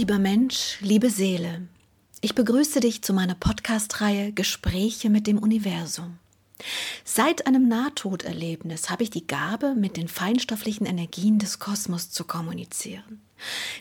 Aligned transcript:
Lieber 0.00 0.18
Mensch, 0.18 0.78
liebe 0.80 1.10
Seele, 1.10 1.68
ich 2.22 2.34
begrüße 2.34 2.80
dich 2.80 3.02
zu 3.02 3.12
meiner 3.12 3.34
Podcast-Reihe 3.34 4.32
Gespräche 4.32 5.10
mit 5.10 5.26
dem 5.26 5.36
Universum. 5.36 6.16
Seit 7.04 7.46
einem 7.46 7.68
Nahtoderlebnis 7.68 8.88
habe 8.88 9.02
ich 9.02 9.10
die 9.10 9.26
Gabe, 9.26 9.74
mit 9.74 9.98
den 9.98 10.08
feinstofflichen 10.08 10.86
Energien 10.86 11.38
des 11.38 11.58
Kosmos 11.58 12.10
zu 12.10 12.24
kommunizieren. 12.24 13.20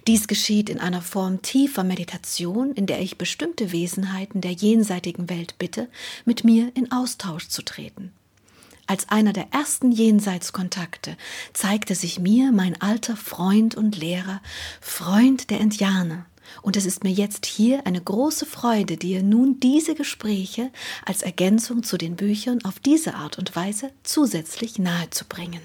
Dies 0.07 0.27
geschieht 0.27 0.69
in 0.69 0.81
einer 0.81 1.01
Form 1.01 1.41
tiefer 1.41 1.85
Meditation, 1.85 2.73
in 2.73 2.85
der 2.85 2.99
ich 2.99 3.17
bestimmte 3.17 3.71
Wesenheiten 3.71 4.41
der 4.41 4.51
jenseitigen 4.51 5.29
Welt 5.29 5.55
bitte, 5.57 5.87
mit 6.25 6.43
mir 6.43 6.69
in 6.75 6.91
Austausch 6.91 7.47
zu 7.47 7.61
treten. 7.61 8.11
Als 8.89 9.07
einer 9.09 9.33
der 9.33 9.53
ersten 9.53 9.91
Jenseitskontakte 9.91 11.15
zeigte 11.53 11.93
sich 11.93 12.17
mir 12.17 12.51
mein 12.51 12.81
alter 12.81 13.15
Freund 13.15 13.75
und 13.75 13.95
Lehrer, 13.95 14.41
Freund 14.81 15.51
der 15.51 15.59
Indianer, 15.59 16.25
und 16.63 16.75
es 16.75 16.87
ist 16.87 17.03
mir 17.03 17.11
jetzt 17.11 17.45
hier 17.45 17.85
eine 17.85 18.01
große 18.01 18.47
Freude, 18.47 18.97
dir 18.97 19.21
nun 19.21 19.59
diese 19.59 19.93
Gespräche 19.93 20.71
als 21.05 21.21
Ergänzung 21.21 21.83
zu 21.83 21.99
den 21.99 22.15
Büchern 22.15 22.65
auf 22.65 22.79
diese 22.79 23.13
Art 23.13 23.37
und 23.37 23.55
Weise 23.55 23.91
zusätzlich 24.01 24.79
nahezubringen. 24.79 25.61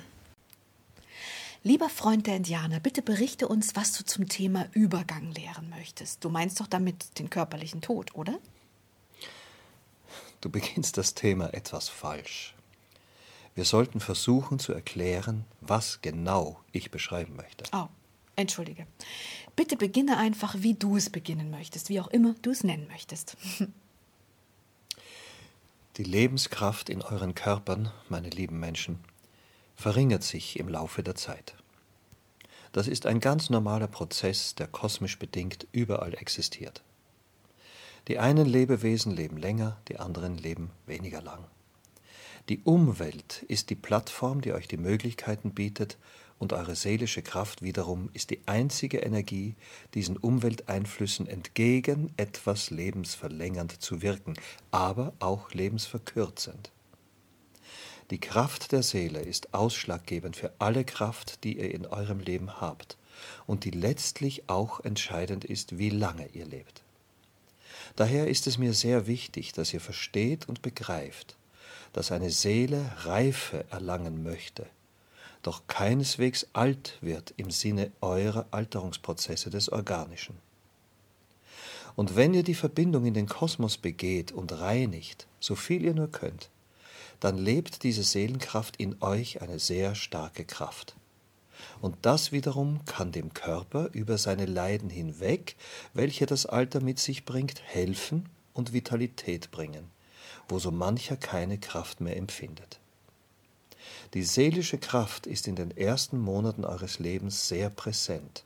Lieber 1.63 1.89
Freund 1.89 2.27
der 2.27 2.37
Indianer, 2.37 2.79
bitte 2.79 3.01
berichte 3.01 3.49
uns, 3.49 3.75
was 3.75 3.97
du 3.97 4.05
zum 4.05 4.29
Thema 4.29 4.67
Übergang 4.73 5.33
lehren 5.33 5.71
möchtest. 5.71 6.23
Du 6.23 6.29
meinst 6.29 6.61
doch 6.61 6.67
damit 6.67 7.19
den 7.19 7.31
körperlichen 7.31 7.81
Tod, 7.81 8.15
oder? 8.15 8.39
Du 10.43 10.51
beginnst 10.51 10.99
das 10.99 11.15
Thema 11.15 11.55
etwas 11.55 11.89
falsch. 11.89 12.54
Wir 13.55 13.65
sollten 13.65 14.01
versuchen 14.01 14.59
zu 14.59 14.73
erklären, 14.73 15.45
was 15.61 16.01
genau 16.03 16.61
ich 16.73 16.91
beschreiben 16.91 17.37
möchte. 17.37 17.65
Oh, 17.73 17.87
entschuldige. 18.35 18.87
Bitte 19.55 19.77
beginne 19.77 20.17
einfach, 20.19 20.57
wie 20.59 20.75
du 20.75 20.97
es 20.97 21.09
beginnen 21.11 21.51
möchtest, 21.51 21.89
wie 21.89 22.01
auch 22.01 22.09
immer 22.09 22.35
du 22.43 22.51
es 22.51 22.65
nennen 22.65 22.89
möchtest. 22.89 23.37
Die 25.97 26.05
Lebenskraft 26.05 26.89
in 26.91 27.03
euren 27.03 27.37
Körpern, 27.37 27.93
meine 28.09 28.29
lieben 28.29 28.59
Menschen, 28.59 28.99
verringert 29.77 30.25
sich 30.25 30.59
im 30.59 30.69
Laufe 30.69 31.05
der 31.05 31.15
Zeit. 31.15 31.55
Das 32.73 32.89
ist 32.89 33.07
ein 33.07 33.21
ganz 33.21 33.51
normaler 33.51 33.87
Prozess, 33.87 34.57
der 34.57 34.67
kosmisch 34.67 35.21
bedingt 35.21 35.69
überall 35.71 36.15
existiert. 36.15 36.83
Die 38.09 38.19
einen 38.19 38.47
Lebewesen 38.47 39.13
leben 39.13 39.37
länger, 39.37 39.81
die 39.87 40.01
anderen 40.01 40.37
leben 40.37 40.73
weniger 40.87 41.23
lang. 41.23 41.45
Die 42.51 42.61
Umwelt 42.61 43.43
ist 43.49 43.71
die 43.71 43.75
Plattform, 43.75 44.43
die 44.43 44.53
euch 44.53 44.69
die 44.69 44.77
Möglichkeiten 44.77 45.53
bietet, 45.53 45.97
und 46.39 46.53
eure 46.53 46.75
seelische 46.75 47.23
Kraft 47.23 47.63
wiederum 47.63 48.11
ist 48.13 48.29
die 48.29 48.41
einzige 48.45 48.99
Energie, 48.99 49.55
diesen 49.95 50.17
Umwelteinflüssen 50.19 51.27
entgegen 51.27 52.13
etwas 52.19 52.69
lebensverlängernd 52.71 53.81
zu 53.81 54.03
wirken, 54.03 54.35
aber 54.71 55.15
auch 55.21 55.53
lebensverkürzend. 55.53 56.71
Die 58.11 58.21
Kraft 58.21 58.73
der 58.73 58.83
Seele 58.83 59.23
ist 59.23 59.55
ausschlaggebend 59.55 60.37
für 60.37 60.53
alle 60.59 60.85
Kraft, 60.85 61.45
die 61.45 61.57
ihr 61.57 61.73
in 61.73 61.87
eurem 61.87 62.21
Leben 62.21 62.61
habt 62.61 62.99
und 63.47 63.65
die 63.65 63.71
letztlich 63.71 64.51
auch 64.51 64.81
entscheidend 64.81 65.47
ist, 65.47 65.79
wie 65.79 65.91
lange 65.91 66.29
ihr 66.35 66.45
lebt. 66.45 66.83
Daher 67.97 68.29
ist 68.29 68.47
es 68.47 68.59
mir 68.59 68.75
sehr 68.75 69.07
wichtig, 69.07 69.53
dass 69.53 69.73
ihr 69.73 69.81
versteht 69.81 70.47
und 70.47 70.61
begreift, 70.61 71.39
dass 71.95 72.13
eine 72.13 72.31
Seele 72.31 72.93
Reife 73.05 73.65
erlangen 73.71 74.23
möchte, 74.23 74.67
doch 75.43 75.63
keineswegs 75.69 76.49
alt 76.53 76.99
wird 77.01 77.33
im 77.37 77.51
Sinne 77.51 77.93
eurer 78.01 78.47
Alterungsprozesse 78.51 79.49
des 79.49 79.71
Organischen. 79.71 80.37
Und 81.97 82.17
wenn 82.17 82.35
ihr 82.35 82.43
die 82.43 82.57
Verbindung 82.57 83.07
in 83.07 83.15
den 83.15 83.29
Kosmos 83.29 83.79
begeht 83.79 84.33
und 84.33 84.53
reinigt, 84.53 85.29
so 85.39 85.55
viel 85.55 85.85
ihr 85.85 85.95
nur 85.95 86.11
könnt, 86.11 86.51
dann 87.21 87.39
lebt 87.39 87.85
diese 87.85 88.03
Seelenkraft 88.03 88.77
in 88.77 89.01
euch 89.01 89.41
eine 89.41 89.61
sehr 89.61 89.95
starke 89.95 90.45
Kraft. 90.45 90.97
Und 91.81 91.97
das 92.03 92.33
wiederum 92.33 92.85
kann 92.87 93.13
dem 93.13 93.33
Körper 93.33 93.89
über 93.93 94.19
seine 94.19 94.47
Leiden 94.47 94.91
hinweg, 94.91 95.55
welche 95.93 96.27
das 96.27 96.47
Alter 96.47 96.81
mit 96.81 96.99
sich 96.99 97.25
bringt, 97.25 97.63
helfen 97.63 98.29
und 98.53 98.73
Vitalität 98.73 99.53
bringen, 99.53 99.94
wo 100.49 100.59
so 100.59 100.71
mancher 100.71 101.17
keine 101.17 101.59
Kraft 101.59 102.01
mehr 102.01 102.17
empfindet. 102.17 102.79
Die 104.15 104.23
seelische 104.23 104.79
Kraft 104.79 105.27
ist 105.27 105.49
in 105.49 105.57
den 105.57 105.77
ersten 105.77 106.19
Monaten 106.19 106.65
eures 106.65 106.99
Lebens 106.99 107.49
sehr 107.49 107.71
präsent 107.71 108.45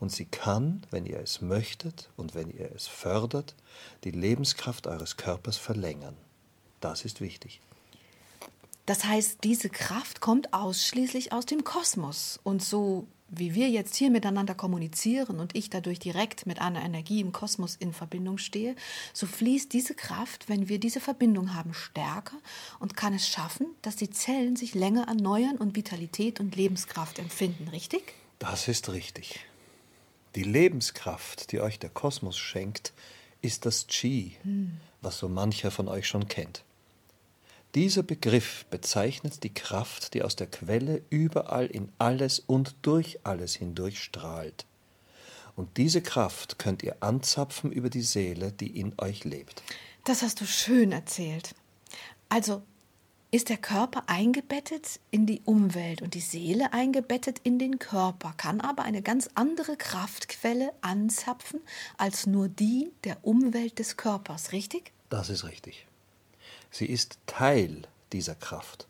und 0.00 0.12
sie 0.12 0.24
kann, 0.24 0.86
wenn 0.90 1.06
ihr 1.06 1.20
es 1.20 1.40
möchtet 1.40 2.10
und 2.16 2.34
wenn 2.34 2.50
ihr 2.50 2.70
es 2.74 2.86
fördert, 2.86 3.54
die 4.04 4.10
Lebenskraft 4.10 4.86
eures 4.86 5.16
Körpers 5.16 5.56
verlängern. 5.56 6.16
Das 6.80 7.04
ist 7.04 7.20
wichtig. 7.20 7.60
Das 8.86 9.04
heißt, 9.04 9.44
diese 9.44 9.68
Kraft 9.68 10.20
kommt 10.20 10.54
ausschließlich 10.54 11.32
aus 11.32 11.44
dem 11.44 11.64
Kosmos 11.64 12.40
und 12.42 12.62
so 12.62 13.06
wie 13.28 13.54
wir 13.54 13.68
jetzt 13.68 13.94
hier 13.94 14.10
miteinander 14.10 14.54
kommunizieren 14.54 15.38
und 15.38 15.54
ich 15.54 15.70
dadurch 15.70 15.98
direkt 15.98 16.46
mit 16.46 16.60
einer 16.60 16.82
Energie 16.82 17.20
im 17.20 17.32
Kosmos 17.32 17.76
in 17.76 17.92
Verbindung 17.92 18.38
stehe, 18.38 18.74
so 19.12 19.26
fließt 19.26 19.72
diese 19.72 19.94
Kraft, 19.94 20.48
wenn 20.48 20.68
wir 20.68 20.80
diese 20.80 21.00
Verbindung 21.00 21.54
haben, 21.54 21.74
stärker 21.74 22.36
und 22.78 22.96
kann 22.96 23.14
es 23.14 23.28
schaffen, 23.28 23.66
dass 23.82 23.96
die 23.96 24.10
Zellen 24.10 24.56
sich 24.56 24.74
länger 24.74 25.08
erneuern 25.08 25.56
und 25.56 25.76
Vitalität 25.76 26.40
und 26.40 26.56
Lebenskraft 26.56 27.18
empfinden, 27.18 27.68
richtig? 27.68 28.14
Das 28.38 28.68
ist 28.68 28.90
richtig. 28.90 29.40
Die 30.34 30.44
Lebenskraft, 30.44 31.52
die 31.52 31.60
euch 31.60 31.78
der 31.78 31.90
Kosmos 31.90 32.38
schenkt, 32.38 32.92
ist 33.42 33.66
das 33.66 33.86
Qi, 33.86 34.36
hm. 34.42 34.80
was 35.00 35.18
so 35.18 35.28
mancher 35.28 35.70
von 35.70 35.88
euch 35.88 36.06
schon 36.06 36.28
kennt. 36.28 36.64
Dieser 37.74 38.02
Begriff 38.02 38.64
bezeichnet 38.70 39.42
die 39.42 39.52
Kraft, 39.52 40.14
die 40.14 40.22
aus 40.22 40.36
der 40.36 40.46
Quelle 40.46 41.02
überall 41.10 41.66
in 41.66 41.92
alles 41.98 42.38
und 42.38 42.76
durch 42.82 43.20
alles 43.24 43.54
hindurch 43.54 44.02
strahlt. 44.02 44.64
Und 45.54 45.76
diese 45.76 46.00
Kraft 46.00 46.58
könnt 46.58 46.82
ihr 46.82 46.96
anzapfen 47.00 47.70
über 47.72 47.90
die 47.90 48.02
Seele, 48.02 48.52
die 48.52 48.78
in 48.78 48.94
euch 48.98 49.24
lebt. 49.24 49.62
Das 50.04 50.22
hast 50.22 50.40
du 50.40 50.46
schön 50.46 50.92
erzählt. 50.92 51.54
Also 52.28 52.62
ist 53.30 53.50
der 53.50 53.58
Körper 53.58 54.04
eingebettet 54.06 55.00
in 55.10 55.26
die 55.26 55.42
Umwelt 55.44 56.00
und 56.00 56.14
die 56.14 56.20
Seele 56.20 56.72
eingebettet 56.72 57.40
in 57.42 57.58
den 57.58 57.78
Körper, 57.78 58.32
kann 58.36 58.62
aber 58.62 58.84
eine 58.84 59.02
ganz 59.02 59.28
andere 59.34 59.76
Kraftquelle 59.76 60.72
anzapfen 60.80 61.60
als 61.98 62.26
nur 62.26 62.48
die 62.48 62.90
der 63.04 63.18
Umwelt 63.22 63.78
des 63.78 63.98
Körpers, 63.98 64.52
richtig? 64.52 64.92
Das 65.10 65.28
ist 65.28 65.44
richtig. 65.44 65.87
Sie 66.70 66.86
ist 66.86 67.18
Teil 67.26 67.82
dieser 68.12 68.34
Kraft. 68.34 68.86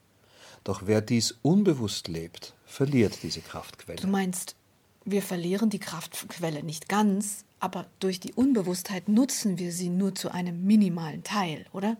Doch 0.64 0.82
wer 0.84 1.00
dies 1.00 1.36
unbewusst 1.42 2.08
lebt, 2.08 2.54
verliert 2.66 3.22
diese 3.22 3.40
Kraftquelle. 3.40 4.00
Du 4.00 4.08
meinst, 4.08 4.56
wir 5.04 5.22
verlieren 5.22 5.70
die 5.70 5.78
Kraftquelle 5.78 6.62
nicht 6.62 6.88
ganz, 6.88 7.44
aber 7.60 7.86
durch 8.00 8.20
die 8.20 8.32
Unbewusstheit 8.34 9.08
nutzen 9.08 9.58
wir 9.58 9.72
sie 9.72 9.88
nur 9.88 10.14
zu 10.14 10.30
einem 10.30 10.66
minimalen 10.66 11.24
Teil, 11.24 11.66
oder? 11.72 11.96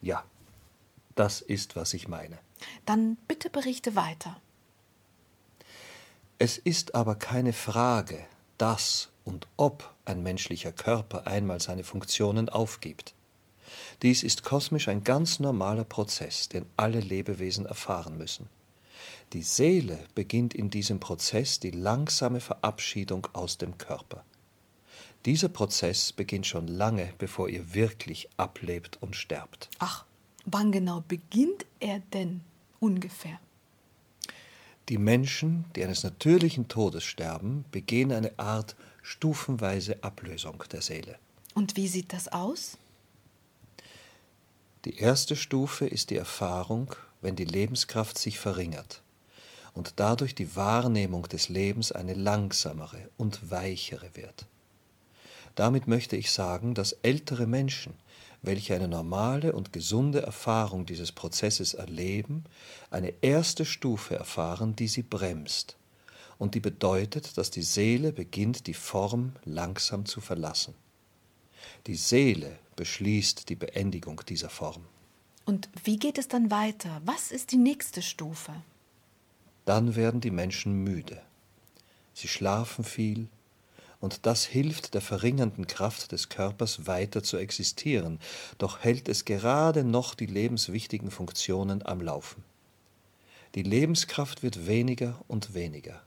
Ja, 0.00 0.24
das 1.14 1.40
ist, 1.40 1.76
was 1.76 1.94
ich 1.94 2.08
meine. 2.08 2.38
Dann 2.86 3.16
bitte 3.28 3.50
berichte 3.50 3.94
weiter. 3.96 4.40
Es 6.38 6.58
ist 6.58 6.94
aber 6.94 7.14
keine 7.14 7.52
Frage, 7.52 8.18
dass 8.58 9.10
und 9.24 9.46
ob 9.56 9.94
ein 10.04 10.22
menschlicher 10.22 10.72
Körper 10.72 11.26
einmal 11.26 11.60
seine 11.60 11.84
Funktionen 11.84 12.48
aufgibt. 12.48 13.14
Dies 14.02 14.22
ist 14.22 14.42
kosmisch 14.42 14.88
ein 14.88 15.04
ganz 15.04 15.40
normaler 15.40 15.84
Prozess, 15.84 16.48
den 16.48 16.66
alle 16.76 17.00
Lebewesen 17.00 17.66
erfahren 17.66 18.18
müssen. 18.18 18.48
Die 19.32 19.42
Seele 19.42 19.98
beginnt 20.14 20.54
in 20.54 20.70
diesem 20.70 21.00
Prozess 21.00 21.58
die 21.58 21.70
langsame 21.70 22.40
Verabschiedung 22.40 23.26
aus 23.32 23.58
dem 23.58 23.78
Körper. 23.78 24.24
Dieser 25.24 25.48
Prozess 25.48 26.12
beginnt 26.12 26.46
schon 26.46 26.66
lange, 26.66 27.12
bevor 27.18 27.48
ihr 27.48 27.74
wirklich 27.74 28.28
ablebt 28.36 28.98
und 29.00 29.16
sterbt. 29.16 29.70
Ach, 29.78 30.04
wann 30.44 30.72
genau 30.72 31.02
beginnt 31.06 31.64
er 31.80 32.00
denn 32.12 32.40
ungefähr? 32.80 33.38
Die 34.88 34.98
Menschen, 34.98 35.64
die 35.76 35.84
eines 35.84 36.02
natürlichen 36.02 36.66
Todes 36.66 37.04
sterben, 37.04 37.64
begehen 37.70 38.10
eine 38.12 38.36
Art 38.38 38.74
stufenweise 39.00 40.02
Ablösung 40.02 40.64
der 40.72 40.82
Seele. 40.82 41.18
Und 41.54 41.76
wie 41.76 41.86
sieht 41.86 42.12
das 42.12 42.28
aus? 42.28 42.78
Die 44.84 44.96
erste 44.96 45.36
Stufe 45.36 45.86
ist 45.86 46.10
die 46.10 46.16
Erfahrung, 46.16 46.94
wenn 47.20 47.36
die 47.36 47.44
Lebenskraft 47.44 48.18
sich 48.18 48.38
verringert 48.40 49.02
und 49.74 49.94
dadurch 49.96 50.34
die 50.34 50.56
Wahrnehmung 50.56 51.28
des 51.28 51.48
Lebens 51.48 51.92
eine 51.92 52.14
langsamere 52.14 53.08
und 53.16 53.50
weichere 53.50 54.10
wird. 54.14 54.46
Damit 55.54 55.86
möchte 55.86 56.16
ich 56.16 56.32
sagen, 56.32 56.74
dass 56.74 56.92
ältere 57.02 57.46
Menschen, 57.46 57.94
welche 58.42 58.74
eine 58.74 58.88
normale 58.88 59.52
und 59.52 59.72
gesunde 59.72 60.22
Erfahrung 60.22 60.84
dieses 60.84 61.12
Prozesses 61.12 61.74
erleben, 61.74 62.44
eine 62.90 63.14
erste 63.20 63.64
Stufe 63.64 64.16
erfahren, 64.16 64.74
die 64.74 64.88
sie 64.88 65.02
bremst 65.02 65.76
und 66.38 66.56
die 66.56 66.60
bedeutet, 66.60 67.38
dass 67.38 67.52
die 67.52 67.62
Seele 67.62 68.12
beginnt, 68.12 68.66
die 68.66 68.74
Form 68.74 69.34
langsam 69.44 70.06
zu 70.06 70.20
verlassen. 70.20 70.74
Die 71.86 71.94
Seele 71.94 72.58
beschließt 72.76 73.48
die 73.48 73.56
Beendigung 73.56 74.22
dieser 74.28 74.50
Form. 74.50 74.84
Und 75.44 75.68
wie 75.84 75.98
geht 75.98 76.18
es 76.18 76.28
dann 76.28 76.50
weiter? 76.50 77.00
Was 77.04 77.30
ist 77.30 77.52
die 77.52 77.56
nächste 77.56 78.02
Stufe? 78.02 78.52
Dann 79.64 79.96
werden 79.96 80.20
die 80.20 80.30
Menschen 80.30 80.84
müde. 80.84 81.20
Sie 82.14 82.28
schlafen 82.28 82.84
viel, 82.84 83.28
und 84.00 84.26
das 84.26 84.44
hilft 84.44 84.94
der 84.94 85.00
verringernden 85.00 85.68
Kraft 85.68 86.10
des 86.10 86.28
Körpers 86.28 86.88
weiter 86.88 87.22
zu 87.22 87.36
existieren, 87.36 88.18
doch 88.58 88.80
hält 88.80 89.08
es 89.08 89.24
gerade 89.24 89.84
noch 89.84 90.14
die 90.14 90.26
lebenswichtigen 90.26 91.12
Funktionen 91.12 91.86
am 91.86 92.00
Laufen. 92.00 92.42
Die 93.54 93.62
Lebenskraft 93.62 94.42
wird 94.42 94.66
weniger 94.66 95.20
und 95.28 95.54
weniger. 95.54 96.02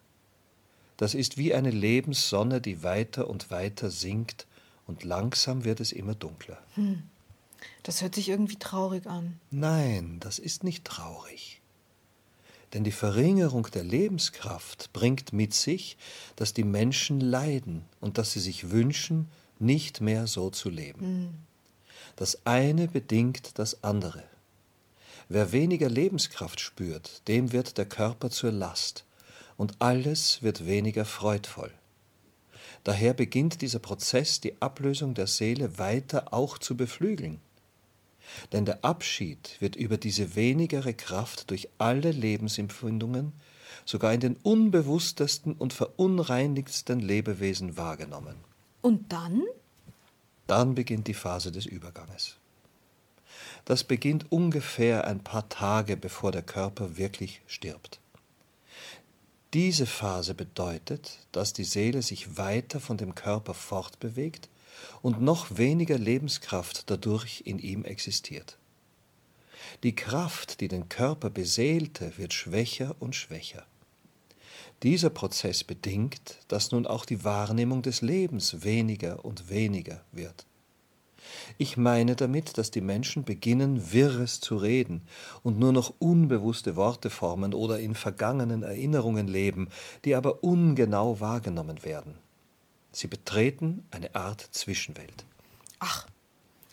Das 0.97 1.13
ist 1.13 1.37
wie 1.37 1.53
eine 1.53 1.69
Lebenssonne, 1.71 2.59
die 2.59 2.83
weiter 2.83 3.29
und 3.29 3.49
weiter 3.49 3.89
sinkt, 3.89 4.45
und 4.87 5.03
langsam 5.03 5.63
wird 5.63 5.79
es 5.79 5.91
immer 5.91 6.15
dunkler. 6.15 6.61
Hm. 6.75 7.03
Das 7.83 8.01
hört 8.01 8.15
sich 8.15 8.29
irgendwie 8.29 8.57
traurig 8.57 9.07
an. 9.07 9.39
Nein, 9.51 10.17
das 10.19 10.39
ist 10.39 10.63
nicht 10.63 10.85
traurig. 10.85 11.61
Denn 12.73 12.83
die 12.83 12.91
Verringerung 12.91 13.67
der 13.73 13.83
Lebenskraft 13.83 14.91
bringt 14.91 15.33
mit 15.33 15.53
sich, 15.53 15.97
dass 16.35 16.53
die 16.53 16.63
Menschen 16.63 17.21
leiden 17.21 17.85
und 18.01 18.17
dass 18.17 18.33
sie 18.33 18.39
sich 18.39 18.71
wünschen, 18.71 19.29
nicht 19.59 20.01
mehr 20.01 20.27
so 20.27 20.49
zu 20.49 20.69
leben. 20.69 21.01
Hm. 21.01 21.33
Das 22.15 22.45
eine 22.45 22.87
bedingt 22.87 23.57
das 23.59 23.83
andere. 23.83 24.23
Wer 25.27 25.51
weniger 25.51 25.89
Lebenskraft 25.89 26.59
spürt, 26.59 27.27
dem 27.27 27.51
wird 27.51 27.77
der 27.77 27.85
Körper 27.85 28.29
zur 28.29 28.51
Last, 28.51 29.05
und 29.57 29.75
alles 29.79 30.43
wird 30.43 30.65
weniger 30.65 31.05
freudvoll. 31.05 31.71
Daher 32.85 33.15
beginnt 33.15 33.63
dieser 33.63 33.79
Prozess, 33.79 34.39
die 34.41 34.61
Ablösung 34.61 35.15
der 35.15 35.25
Seele 35.25 35.79
weiter 35.79 36.33
auch 36.33 36.59
zu 36.59 36.77
beflügeln. 36.77 37.41
Denn 38.51 38.65
der 38.65 38.85
Abschied 38.85 39.57
wird 39.59 39.75
über 39.75 39.97
diese 39.97 40.35
wenigere 40.35 40.93
Kraft 40.93 41.49
durch 41.49 41.67
alle 41.79 42.11
Lebensempfindungen, 42.11 43.33
sogar 43.85 44.13
in 44.13 44.19
den 44.19 44.35
unbewusstesten 44.35 45.53
und 45.53 45.73
verunreinigtsten 45.73 46.99
Lebewesen 46.99 47.75
wahrgenommen. 47.75 48.35
Und 48.81 49.11
dann? 49.11 49.41
Dann 50.45 50.75
beginnt 50.75 51.07
die 51.07 51.15
Phase 51.15 51.51
des 51.51 51.65
Überganges. 51.65 52.37
Das 53.65 53.83
beginnt 53.83 54.31
ungefähr 54.31 55.05
ein 55.07 55.23
paar 55.23 55.49
Tage 55.49 55.97
bevor 55.97 56.31
der 56.31 56.43
Körper 56.43 56.97
wirklich 56.97 57.41
stirbt. 57.47 57.99
Diese 59.55 59.85
Phase 59.85 60.33
bedeutet, 60.33 61.17
dass 61.31 61.53
die 61.53 61.63
Seele 61.63 62.01
sich 62.01 62.35
weiter 62.35 62.81
von 62.81 62.97
dem 62.97 63.15
Körper 63.15 63.53
fortbewegt 63.53 64.49
und 65.01 65.21
noch 65.21 65.57
weniger 65.57 65.97
Lebenskraft 65.97 66.89
dadurch 66.91 67.43
in 67.45 67.59
ihm 67.59 67.85
existiert. 67.85 68.57
Die 69.83 69.95
Kraft, 69.95 70.59
die 70.59 70.67
den 70.67 70.89
Körper 70.89 71.29
beseelte, 71.29 72.17
wird 72.17 72.33
schwächer 72.33 72.97
und 72.99 73.15
schwächer. 73.15 73.65
Dieser 74.83 75.09
Prozess 75.09 75.63
bedingt, 75.63 76.37
dass 76.49 76.71
nun 76.71 76.85
auch 76.85 77.05
die 77.05 77.23
Wahrnehmung 77.23 77.81
des 77.81 78.01
Lebens 78.01 78.65
weniger 78.65 79.23
und 79.23 79.49
weniger 79.49 80.03
wird. 80.11 80.45
Ich 81.57 81.77
meine 81.77 82.15
damit, 82.15 82.57
dass 82.57 82.71
die 82.71 82.81
Menschen 82.81 83.23
beginnen, 83.23 83.91
Wirres 83.91 84.39
zu 84.39 84.57
reden 84.57 85.01
und 85.43 85.59
nur 85.59 85.71
noch 85.71 85.93
unbewusste 85.99 86.75
Worte 86.75 87.09
formen 87.09 87.53
oder 87.53 87.79
in 87.79 87.95
vergangenen 87.95 88.63
Erinnerungen 88.63 89.27
leben, 89.27 89.69
die 90.03 90.15
aber 90.15 90.43
ungenau 90.43 91.19
wahrgenommen 91.19 91.83
werden. 91.83 92.15
Sie 92.91 93.07
betreten 93.07 93.83
eine 93.91 94.15
Art 94.15 94.41
Zwischenwelt. 94.51 95.25
Ach, 95.79 96.07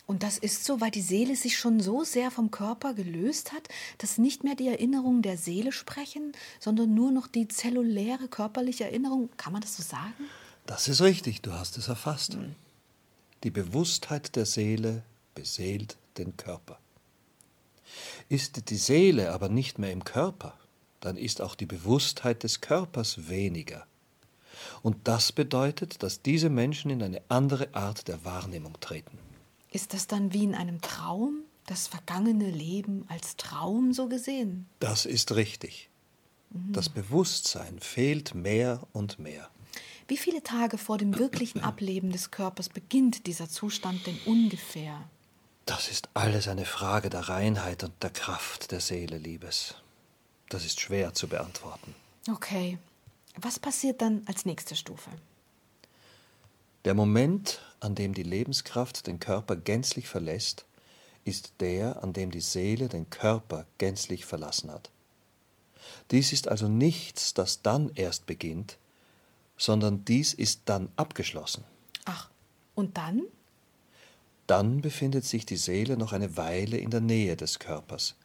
und 0.06 0.22
das 0.22 0.36
ist 0.36 0.64
so, 0.64 0.80
weil 0.80 0.90
die 0.90 1.00
Seele 1.00 1.36
sich 1.36 1.56
schon 1.56 1.80
so 1.80 2.04
sehr 2.04 2.30
vom 2.30 2.50
Körper 2.50 2.92
gelöst 2.92 3.52
hat, 3.52 3.68
dass 3.98 4.18
nicht 4.18 4.44
mehr 4.44 4.54
die 4.54 4.68
Erinnerungen 4.68 5.22
der 5.22 5.38
Seele 5.38 5.72
sprechen, 5.72 6.32
sondern 6.60 6.92
nur 6.92 7.12
noch 7.12 7.26
die 7.26 7.48
zelluläre 7.48 8.28
körperliche 8.28 8.84
Erinnerung. 8.84 9.30
Kann 9.36 9.52
man 9.52 9.62
das 9.62 9.76
so 9.76 9.82
sagen? 9.82 10.24
Das 10.66 10.86
ist 10.88 11.00
richtig, 11.00 11.40
du 11.42 11.52
hast 11.52 11.78
es 11.78 11.88
erfasst. 11.88 12.36
Mhm. 12.36 12.54
Die 13.42 13.50
Bewusstheit 13.50 14.36
der 14.36 14.46
Seele 14.46 15.02
beseelt 15.34 15.96
den 16.16 16.36
Körper. 16.36 16.78
Ist 18.28 18.70
die 18.70 18.76
Seele 18.76 19.32
aber 19.32 19.48
nicht 19.48 19.78
mehr 19.78 19.92
im 19.92 20.04
Körper, 20.04 20.56
dann 21.00 21.16
ist 21.16 21.40
auch 21.40 21.54
die 21.54 21.66
Bewusstheit 21.66 22.44
des 22.44 22.60
Körpers 22.60 23.28
weniger. 23.28 23.86
Und 24.82 24.96
das 25.04 25.32
bedeutet, 25.32 26.02
dass 26.02 26.22
diese 26.22 26.48
Menschen 26.48 26.90
in 26.90 27.02
eine 27.02 27.20
andere 27.28 27.74
Art 27.74 28.06
der 28.06 28.24
Wahrnehmung 28.24 28.78
treten. 28.80 29.18
Ist 29.70 29.92
das 29.94 30.06
dann 30.06 30.32
wie 30.32 30.44
in 30.44 30.54
einem 30.54 30.80
Traum, 30.80 31.40
das 31.66 31.88
vergangene 31.88 32.50
Leben 32.50 33.04
als 33.08 33.36
Traum 33.36 33.92
so 33.92 34.08
gesehen? 34.08 34.68
Das 34.78 35.06
ist 35.06 35.34
richtig. 35.34 35.88
Mhm. 36.50 36.72
Das 36.72 36.88
Bewusstsein 36.88 37.80
fehlt 37.80 38.34
mehr 38.34 38.86
und 38.92 39.18
mehr. 39.18 39.50
Wie 40.08 40.16
viele 40.16 40.42
Tage 40.42 40.78
vor 40.78 40.98
dem 40.98 41.18
wirklichen 41.18 41.60
Ableben 41.60 42.10
des 42.10 42.30
Körpers 42.30 42.68
beginnt 42.68 43.26
dieser 43.26 43.48
Zustand 43.48 44.06
denn 44.06 44.18
ungefähr? 44.26 45.08
Das 45.66 45.88
ist 45.88 46.08
alles 46.14 46.48
eine 46.48 46.64
Frage 46.64 47.08
der 47.08 47.28
Reinheit 47.28 47.84
und 47.84 47.92
der 48.02 48.10
Kraft 48.10 48.72
der 48.72 48.80
Seele, 48.80 49.18
Liebes. 49.18 49.76
Das 50.48 50.64
ist 50.64 50.80
schwer 50.80 51.14
zu 51.14 51.28
beantworten. 51.28 51.94
Okay. 52.30 52.78
Was 53.36 53.58
passiert 53.58 54.02
dann 54.02 54.22
als 54.26 54.44
nächste 54.44 54.76
Stufe? 54.76 55.10
Der 56.84 56.94
Moment, 56.94 57.60
an 57.80 57.94
dem 57.94 58.12
die 58.12 58.24
Lebenskraft 58.24 59.06
den 59.06 59.20
Körper 59.20 59.56
gänzlich 59.56 60.08
verlässt, 60.08 60.66
ist 61.24 61.54
der, 61.60 62.02
an 62.02 62.12
dem 62.12 62.30
die 62.32 62.40
Seele 62.40 62.88
den 62.88 63.08
Körper 63.08 63.66
gänzlich 63.78 64.26
verlassen 64.26 64.70
hat. 64.70 64.90
Dies 66.10 66.32
ist 66.32 66.48
also 66.48 66.68
nichts, 66.68 67.34
das 67.34 67.62
dann 67.62 67.90
erst 67.94 68.26
beginnt, 68.26 68.78
sondern 69.62 70.04
dies 70.04 70.34
ist 70.34 70.62
dann 70.64 70.88
abgeschlossen. 70.96 71.62
Ach, 72.04 72.28
und 72.74 72.96
dann? 72.96 73.22
Dann 74.48 74.80
befindet 74.80 75.24
sich 75.24 75.46
die 75.46 75.56
Seele 75.56 75.96
noch 75.96 76.12
eine 76.12 76.36
Weile 76.36 76.78
in 76.78 76.90
der 76.90 77.00
Nähe 77.00 77.36
des 77.36 77.60
Körpers, 77.60 78.16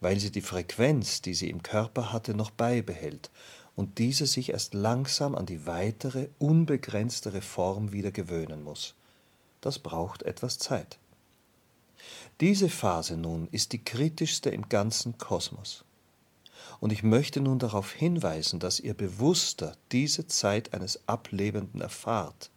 weil 0.00 0.20
sie 0.20 0.30
die 0.30 0.42
Frequenz, 0.42 1.22
die 1.22 1.32
sie 1.32 1.48
im 1.48 1.62
Körper 1.62 2.12
hatte, 2.12 2.34
noch 2.34 2.50
beibehält 2.50 3.30
und 3.74 3.96
diese 3.96 4.26
sich 4.26 4.50
erst 4.50 4.74
langsam 4.74 5.34
an 5.34 5.46
die 5.46 5.66
weitere, 5.66 6.28
unbegrenztere 6.38 7.40
Form 7.40 7.92
wieder 7.92 8.10
gewöhnen 8.10 8.62
muss. 8.62 8.94
Das 9.62 9.78
braucht 9.78 10.24
etwas 10.24 10.58
Zeit. 10.58 10.98
Diese 12.40 12.68
Phase 12.68 13.16
nun 13.16 13.48
ist 13.50 13.72
die 13.72 13.82
kritischste 13.82 14.50
im 14.50 14.68
ganzen 14.68 15.16
Kosmos. 15.16 15.86
Und 16.80 16.92
ich 16.92 17.02
möchte 17.02 17.40
nun 17.40 17.58
darauf 17.58 17.92
hinweisen, 17.92 18.60
dass 18.60 18.80
ihr 18.80 18.94
bewusster 18.94 19.76
diese 19.92 20.26
Zeit 20.26 20.74
eines 20.74 21.08
Ablebenden 21.08 21.80
erfahrt. 21.80 22.50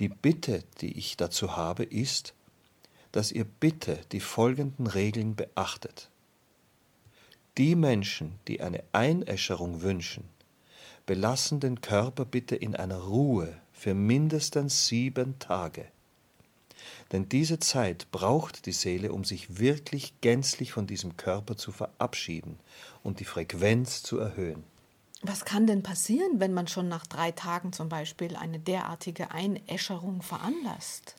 Die 0.00 0.08
Bitte, 0.08 0.62
die 0.80 0.96
ich 0.98 1.16
dazu 1.16 1.56
habe, 1.56 1.84
ist, 1.84 2.34
dass 3.12 3.32
ihr 3.32 3.44
bitte 3.44 4.00
die 4.12 4.20
folgenden 4.20 4.86
Regeln 4.86 5.36
beachtet. 5.36 6.10
Die 7.58 7.76
Menschen, 7.76 8.38
die 8.48 8.60
eine 8.60 8.82
Einäscherung 8.92 9.82
wünschen, 9.82 10.24
belassen 11.06 11.60
den 11.60 11.80
Körper 11.80 12.24
bitte 12.24 12.56
in 12.56 12.74
einer 12.74 12.98
Ruhe 12.98 13.56
für 13.72 13.94
mindestens 13.94 14.86
sieben 14.86 15.38
Tage. 15.38 15.86
Denn 17.14 17.28
diese 17.28 17.60
Zeit 17.60 18.10
braucht 18.10 18.66
die 18.66 18.72
Seele, 18.72 19.12
um 19.12 19.22
sich 19.22 19.60
wirklich 19.60 20.20
gänzlich 20.20 20.72
von 20.72 20.88
diesem 20.88 21.16
Körper 21.16 21.56
zu 21.56 21.70
verabschieden 21.70 22.58
und 23.04 23.20
die 23.20 23.24
Frequenz 23.24 24.02
zu 24.02 24.18
erhöhen. 24.18 24.64
Was 25.22 25.44
kann 25.44 25.68
denn 25.68 25.84
passieren, 25.84 26.40
wenn 26.40 26.52
man 26.52 26.66
schon 26.66 26.88
nach 26.88 27.06
drei 27.06 27.30
Tagen 27.30 27.72
zum 27.72 27.88
Beispiel 27.88 28.34
eine 28.34 28.58
derartige 28.58 29.30
Einäscherung 29.30 30.22
veranlasst? 30.22 31.14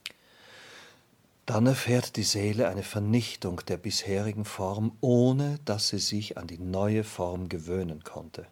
Dann 1.45 1.65
erfährt 1.65 2.17
die 2.17 2.23
Seele 2.23 2.67
eine 2.67 2.83
Vernichtung 2.83 3.61
der 3.65 3.77
bisherigen 3.77 4.43
Form, 4.43 4.97
ohne 4.99 5.59
dass 5.63 5.87
sie 5.87 5.99
sich 5.99 6.37
an 6.37 6.47
die 6.47 6.59
neue 6.59 7.05
Form 7.05 7.47
gewöhnen 7.47 8.03
konnte. 8.03 8.47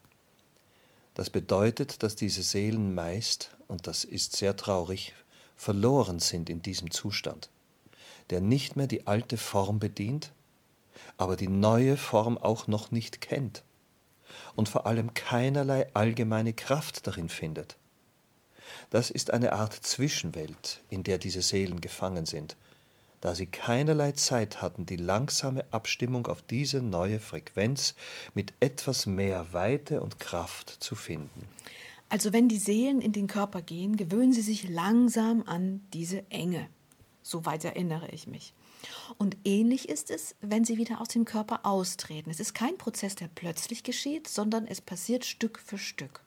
Das 1.14 1.30
bedeutet, 1.30 2.04
dass 2.04 2.16
diese 2.16 2.42
Seelen 2.42 2.96
meist, 2.96 3.54
und 3.68 3.86
das 3.86 4.06
ist 4.06 4.34
sehr 4.38 4.56
traurig, 4.56 5.14
verloren 5.56 6.20
sind 6.20 6.50
in 6.50 6.62
diesem 6.62 6.92
Zustand, 6.92 7.50
der 8.30 8.42
nicht 8.42 8.76
mehr 8.76 8.88
die 8.88 9.08
alte 9.08 9.38
Form 9.38 9.80
bedient, 9.80 10.32
aber 11.18 11.36
die 11.36 11.48
neue 11.48 11.98
Form 11.98 12.38
auch 12.38 12.68
noch 12.68 12.92
nicht 12.92 13.22
kennt 13.22 13.64
und 14.56 14.70
vor 14.70 14.86
allem 14.86 15.14
keinerlei 15.14 15.88
allgemeine 15.94 16.54
Kraft 16.54 17.08
darin 17.08 17.30
findet. 17.30 17.78
Das 18.90 19.10
ist 19.10 19.32
eine 19.32 19.54
Art 19.54 19.74
Zwischenwelt, 19.74 20.82
in 20.90 21.04
der 21.04 21.18
diese 21.18 21.42
Seelen 21.42 21.82
gefangen 21.82 22.26
sind, 22.26 22.56
da 23.22 23.36
sie 23.36 23.46
keinerlei 23.46 24.12
Zeit 24.14 24.62
hatten, 24.62 24.86
die 24.86 24.98
langsame 24.98 25.66
Abstimmung 25.72 26.28
auf 26.28 26.42
diese 26.42 26.82
neue 26.82 27.20
Frequenz 27.20 27.96
mit 28.34 28.54
etwas 28.60 29.06
mehr 29.06 29.54
Weite 29.54 30.02
und 30.02 30.20
Kraft 30.20 30.70
zu 30.70 30.96
finden. 30.96 31.48
Also 32.14 32.32
wenn 32.32 32.48
die 32.48 32.60
Seelen 32.60 33.02
in 33.02 33.12
den 33.12 33.26
Körper 33.26 33.64
gehen, 33.64 33.98
gewöhnen 33.98 34.34
sie 34.34 34.44
sich 34.44 34.70
langsam 34.70 35.42
an 35.48 35.82
diese 35.94 36.30
Enge. 36.30 36.70
Soweit 37.24 37.66
erinnere 37.66 38.08
ich 38.12 38.28
mich. 38.28 38.54
Und 39.18 39.36
ähnlich 39.46 39.90
ist 39.90 40.12
es, 40.12 40.36
wenn 40.40 40.64
sie 40.64 40.78
wieder 40.78 41.02
aus 41.02 41.08
dem 41.08 41.26
Körper 41.26 41.66
austreten. 41.66 42.30
Es 42.30 42.40
ist 42.40 42.54
kein 42.54 42.78
Prozess, 42.78 43.16
der 43.16 43.30
plötzlich 43.34 43.82
geschieht, 43.82 44.28
sondern 44.28 44.68
es 44.68 44.80
passiert 44.80 45.26
Stück 45.26 45.58
für 45.58 45.80
Stück. 45.80 46.22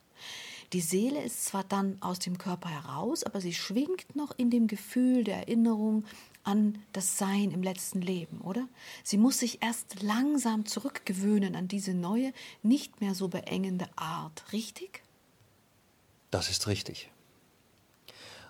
Die 0.72 0.80
Seele 0.80 1.22
ist 1.22 1.44
zwar 1.44 1.62
dann 1.62 2.02
aus 2.02 2.18
dem 2.18 2.36
Körper 2.36 2.68
heraus, 2.68 3.22
aber 3.22 3.40
sie 3.40 3.54
schwingt 3.54 4.16
noch 4.16 4.36
in 4.36 4.50
dem 4.50 4.66
Gefühl 4.66 5.22
der 5.22 5.36
Erinnerung 5.36 6.04
an 6.42 6.82
das 6.94 7.16
Sein 7.16 7.52
im 7.52 7.62
letzten 7.62 8.00
Leben, 8.00 8.40
oder? 8.40 8.66
Sie 9.04 9.18
muss 9.18 9.38
sich 9.38 9.62
erst 9.62 10.02
langsam 10.02 10.66
zurückgewöhnen 10.66 11.54
an 11.54 11.68
diese 11.68 11.94
neue, 11.94 12.32
nicht 12.64 13.00
mehr 13.00 13.14
so 13.14 13.28
beengende 13.28 13.86
Art, 13.94 14.52
richtig? 14.52 15.05
Das 16.30 16.50
ist 16.50 16.66
richtig. 16.66 17.10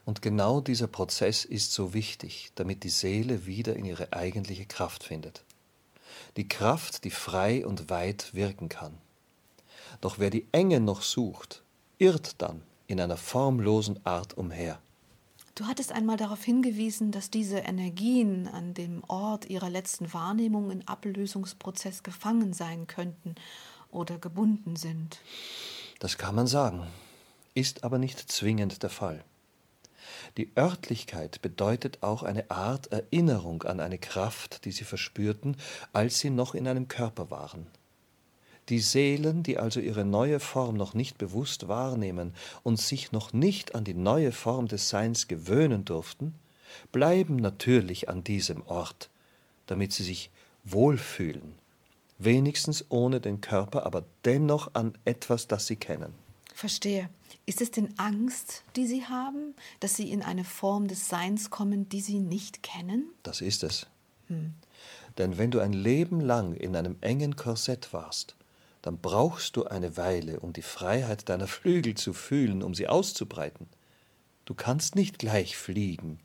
Und 0.04 0.22
genau 0.22 0.60
dieser 0.60 0.86
Prozess 0.86 1.44
ist 1.44 1.72
so 1.72 1.92
wichtig, 1.92 2.52
damit 2.54 2.84
die 2.84 2.90
Seele 2.90 3.44
wieder 3.46 3.74
in 3.74 3.84
ihre 3.84 4.12
eigentliche 4.12 4.64
Kraft 4.64 5.02
findet. 5.02 5.44
Die 6.36 6.48
Kraft, 6.48 7.04
die 7.04 7.10
frei 7.10 7.66
und 7.66 7.90
weit 7.90 8.32
wirken 8.32 8.68
kann. 8.68 8.94
Doch 10.00 10.18
wer 10.18 10.30
die 10.30 10.46
Enge 10.52 10.80
noch 10.80 11.02
sucht, 11.02 11.62
irrt 11.98 12.40
dann 12.40 12.62
in 12.86 13.00
einer 13.00 13.16
formlosen 13.16 14.04
Art 14.06 14.36
umher. 14.38 14.78
Du 15.56 15.66
hattest 15.66 15.90
einmal 15.90 16.18
darauf 16.18 16.44
hingewiesen, 16.44 17.12
dass 17.12 17.30
diese 17.30 17.58
Energien 17.58 18.46
an 18.46 18.74
dem 18.74 19.02
Ort 19.08 19.46
ihrer 19.46 19.70
letzten 19.70 20.12
Wahrnehmung 20.12 20.70
im 20.70 20.82
Ablösungsprozess 20.86 22.02
gefangen 22.02 22.52
sein 22.52 22.86
könnten 22.86 23.34
oder 23.90 24.18
gebunden 24.18 24.76
sind. 24.76 25.18
Das 25.98 26.18
kann 26.18 26.34
man 26.34 26.46
sagen, 26.46 26.86
ist 27.56 27.84
aber 27.84 27.98
nicht 27.98 28.30
zwingend 28.30 28.82
der 28.82 28.90
Fall. 28.90 29.24
Die 30.36 30.50
Örtlichkeit 30.56 31.40
bedeutet 31.42 32.02
auch 32.02 32.22
eine 32.22 32.50
Art 32.50 32.88
Erinnerung 32.92 33.62
an 33.62 33.80
eine 33.80 33.98
Kraft, 33.98 34.64
die 34.64 34.72
sie 34.72 34.84
verspürten, 34.84 35.56
als 35.92 36.20
sie 36.20 36.30
noch 36.30 36.54
in 36.54 36.68
einem 36.68 36.88
Körper 36.88 37.30
waren. 37.30 37.66
Die 38.68 38.80
Seelen, 38.80 39.42
die 39.42 39.58
also 39.58 39.80
ihre 39.80 40.04
neue 40.04 40.40
Form 40.40 40.76
noch 40.76 40.92
nicht 40.92 41.18
bewusst 41.18 41.68
wahrnehmen 41.68 42.34
und 42.62 42.80
sich 42.80 43.12
noch 43.12 43.32
nicht 43.32 43.74
an 43.74 43.84
die 43.84 43.94
neue 43.94 44.32
Form 44.32 44.68
des 44.68 44.88
Seins 44.88 45.28
gewöhnen 45.28 45.84
durften, 45.84 46.34
bleiben 46.92 47.36
natürlich 47.36 48.08
an 48.08 48.24
diesem 48.24 48.66
Ort, 48.66 49.08
damit 49.66 49.92
sie 49.92 50.02
sich 50.02 50.30
wohlfühlen, 50.64 51.54
wenigstens 52.18 52.84
ohne 52.90 53.20
den 53.20 53.40
Körper, 53.40 53.86
aber 53.86 54.04
dennoch 54.24 54.74
an 54.74 54.98
etwas, 55.04 55.46
das 55.46 55.66
sie 55.66 55.76
kennen. 55.76 56.12
Verstehe. 56.52 57.08
Ist 57.48 57.60
es 57.60 57.70
denn 57.70 57.96
Angst, 57.96 58.64
die 58.74 58.88
Sie 58.88 59.04
haben, 59.04 59.54
dass 59.78 59.94
Sie 59.94 60.10
in 60.10 60.22
eine 60.22 60.42
Form 60.42 60.88
des 60.88 61.08
Seins 61.08 61.48
kommen, 61.48 61.88
die 61.88 62.00
Sie 62.00 62.18
nicht 62.18 62.64
kennen? 62.64 63.08
Das 63.22 63.40
ist 63.40 63.62
es. 63.62 63.86
Hm. 64.26 64.54
Denn 65.16 65.38
wenn 65.38 65.52
du 65.52 65.60
ein 65.60 65.72
Leben 65.72 66.20
lang 66.20 66.54
in 66.54 66.74
einem 66.74 66.96
engen 67.00 67.36
Korsett 67.36 67.92
warst, 67.92 68.34
dann 68.82 68.98
brauchst 68.98 69.56
du 69.56 69.64
eine 69.64 69.96
Weile, 69.96 70.40
um 70.40 70.52
die 70.52 70.62
Freiheit 70.62 71.28
deiner 71.28 71.46
Flügel 71.46 71.94
zu 71.94 72.12
fühlen, 72.12 72.62
um 72.62 72.74
sie 72.74 72.88
auszubreiten. 72.88 73.68
Du 74.44 74.54
kannst 74.54 74.96
nicht 74.96 75.18
gleich 75.18 75.56
fliegen, 75.56 76.18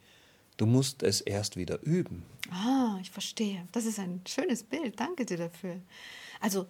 du 0.58 0.66
musst 0.66 1.04
es 1.04 1.22
erst 1.22 1.56
wieder 1.56 1.82
üben. 1.84 2.24
Ah, 2.52 2.98
ich 3.02 3.12
verstehe. 3.12 3.68
Das 3.72 3.86
ist 3.86 4.00
ein 4.00 4.22
schönes 4.28 4.64
Bild. 4.64 5.00
Danke 5.00 5.26
dir 5.26 5.38
dafür. 5.38 5.82
Also 6.40 6.68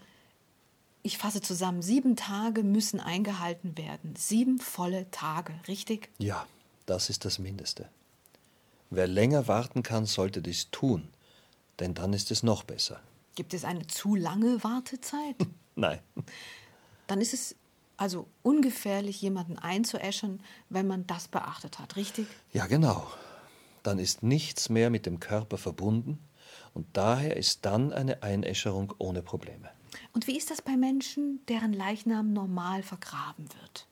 ich 1.03 1.17
fasse 1.17 1.41
zusammen, 1.41 1.81
sieben 1.81 2.15
Tage 2.15 2.63
müssen 2.63 2.99
eingehalten 2.99 3.77
werden. 3.77 4.15
Sieben 4.15 4.59
volle 4.59 5.09
Tage, 5.11 5.53
richtig? 5.67 6.09
Ja, 6.17 6.45
das 6.85 7.09
ist 7.09 7.25
das 7.25 7.39
Mindeste. 7.39 7.89
Wer 8.89 9.07
länger 9.07 9.47
warten 9.47 9.83
kann, 9.83 10.05
sollte 10.05 10.41
dies 10.41 10.69
tun, 10.71 11.07
denn 11.79 11.93
dann 11.93 12.13
ist 12.13 12.29
es 12.31 12.43
noch 12.43 12.63
besser. 12.63 12.99
Gibt 13.35 13.53
es 13.53 13.63
eine 13.63 13.87
zu 13.87 14.15
lange 14.15 14.63
Wartezeit? 14.63 15.35
Nein. 15.75 15.99
Dann 17.07 17.21
ist 17.21 17.33
es 17.33 17.55
also 17.97 18.27
ungefährlich, 18.41 19.21
jemanden 19.21 19.57
einzuäschern, 19.57 20.41
wenn 20.69 20.87
man 20.87 21.07
das 21.07 21.27
beachtet 21.27 21.79
hat, 21.79 21.95
richtig? 21.95 22.27
Ja, 22.51 22.65
genau. 22.65 23.07
Dann 23.83 23.99
ist 23.99 24.23
nichts 24.23 24.69
mehr 24.69 24.89
mit 24.89 25.05
dem 25.05 25.19
Körper 25.19 25.57
verbunden 25.57 26.19
und 26.73 26.85
daher 26.93 27.37
ist 27.37 27.65
dann 27.65 27.93
eine 27.93 28.23
Einäscherung 28.23 28.93
ohne 28.97 29.21
Probleme. 29.21 29.69
Und 30.13 30.27
wie 30.27 30.37
ist 30.37 30.51
das 30.51 30.61
bei 30.61 30.77
Menschen, 30.77 31.39
deren 31.47 31.73
Leichnam 31.73 32.33
normal 32.33 32.83
vergraben 32.83 33.47
wird? 33.59 33.87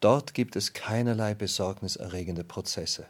Dort 0.00 0.32
gibt 0.32 0.56
es 0.56 0.72
keinerlei 0.72 1.34
besorgniserregende 1.34 2.44
Prozesse. 2.44 3.06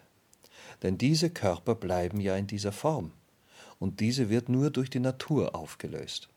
Denn 0.83 0.99
diese 0.99 1.31
Körper 1.31 1.75
bleiben 1.75 2.21
ja 2.21 2.37
in 2.37 2.47
dieser 2.47 2.73
Form. 2.73 3.13
Und 3.79 4.01
diese 4.01 4.29
wird 4.29 4.49
nur 4.49 4.71
durch 4.71 4.91
die 4.91 5.01
Natur 5.01 5.55
aufgelöst. 5.55 6.29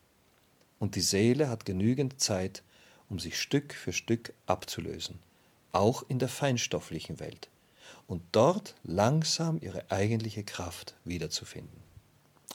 Und 0.79 0.95
die 0.95 1.01
Seele 1.01 1.49
hat 1.49 1.65
genügend 1.65 2.21
Zeit, 2.21 2.63
um 3.09 3.19
sich 3.19 3.39
Stück 3.39 3.73
für 3.73 3.93
Stück 3.93 4.33
abzulösen, 4.45 5.19
auch 5.71 6.03
in 6.07 6.19
der 6.19 6.29
feinstofflichen 6.29 7.19
Welt, 7.19 7.49
und 8.07 8.21
dort 8.31 8.75
langsam 8.83 9.59
ihre 9.61 9.89
eigentliche 9.91 10.43
Kraft 10.43 10.95
wiederzufinden. 11.03 11.81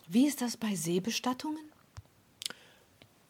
Wie 0.09 0.27
ist 0.27 0.41
das 0.41 0.57
bei 0.57 0.75
Seebestattungen? 0.75 1.67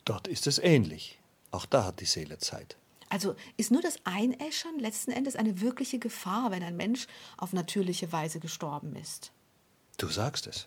Dort 0.09 0.27
ist 0.27 0.47
es 0.47 0.59
ähnlich. 0.59 1.19
Auch 1.51 1.67
da 1.67 1.85
hat 1.85 2.01
die 2.01 2.07
Seele 2.07 2.39
Zeit. 2.39 2.79
Also 3.11 3.37
ist 3.59 3.71
nur 3.71 3.83
das 3.83 3.99
Einäschern 4.05 4.79
letzten 4.79 5.11
Endes 5.11 5.37
eine 5.37 5.61
wirkliche 5.61 5.99
Gefahr, 5.99 6.51
wenn 6.51 6.63
ein 6.63 6.79
Mensch 6.79 7.07
auf 7.37 7.53
natürliche 7.53 8.11
Weise 8.11 8.41
gestorben 8.41 8.97
ist. 8.97 9.33
Du 9.99 10.09
sagst 10.09 10.47
es. 10.47 10.67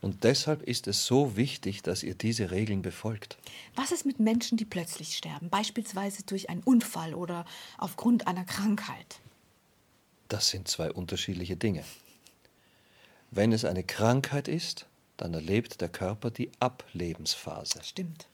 Und 0.00 0.24
deshalb 0.24 0.62
ist 0.62 0.88
es 0.88 1.06
so 1.06 1.36
wichtig, 1.36 1.82
dass 1.82 2.02
ihr 2.02 2.16
diese 2.16 2.50
Regeln 2.50 2.82
befolgt. 2.82 3.38
Was 3.76 3.92
ist 3.92 4.04
mit 4.04 4.18
Menschen, 4.18 4.58
die 4.58 4.64
plötzlich 4.64 5.16
sterben, 5.16 5.48
beispielsweise 5.48 6.24
durch 6.24 6.50
einen 6.50 6.64
Unfall 6.64 7.14
oder 7.14 7.44
aufgrund 7.78 8.26
einer 8.26 8.44
Krankheit? 8.44 9.20
Das 10.28 10.48
sind 10.48 10.66
zwei 10.66 10.90
unterschiedliche 10.90 11.56
Dinge. 11.56 11.84
Wenn 13.30 13.52
es 13.52 13.64
eine 13.64 13.84
Krankheit 13.84 14.48
ist, 14.48 14.86
dann 15.16 15.34
erlebt 15.34 15.80
der 15.80 15.88
Körper 15.88 16.30
die 16.30 16.50
Ablebensphase. 16.60 17.82
Stimmt. 17.82 18.28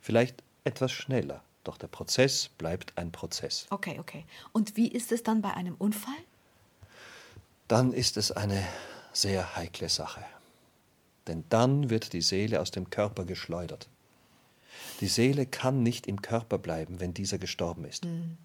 Vielleicht 0.00 0.42
etwas 0.64 0.92
schneller, 0.92 1.42
doch 1.62 1.78
der 1.78 1.86
Prozess 1.86 2.48
bleibt 2.58 2.96
ein 2.98 3.12
Prozess. 3.12 3.66
Okay, 3.70 3.98
okay. 3.98 4.24
Und 4.52 4.76
wie 4.76 4.88
ist 4.88 5.12
es 5.12 5.22
dann 5.22 5.42
bei 5.42 5.54
einem 5.54 5.74
Unfall? 5.76 6.14
Dann 7.68 7.92
ist 7.92 8.16
es 8.16 8.32
eine 8.32 8.66
sehr 9.12 9.56
heikle 9.56 9.88
Sache. 9.88 10.24
Denn 11.26 11.44
dann 11.48 11.88
wird 11.88 12.12
die 12.12 12.20
Seele 12.20 12.60
aus 12.60 12.70
dem 12.70 12.90
Körper 12.90 13.24
geschleudert. 13.24 13.88
Die 15.00 15.06
Seele 15.06 15.46
kann 15.46 15.82
nicht 15.82 16.06
im 16.06 16.20
Körper 16.20 16.58
bleiben, 16.58 17.00
wenn 17.00 17.14
dieser 17.14 17.38
gestorben 17.38 17.84
ist. 17.84 18.04
Mhm. 18.04 18.36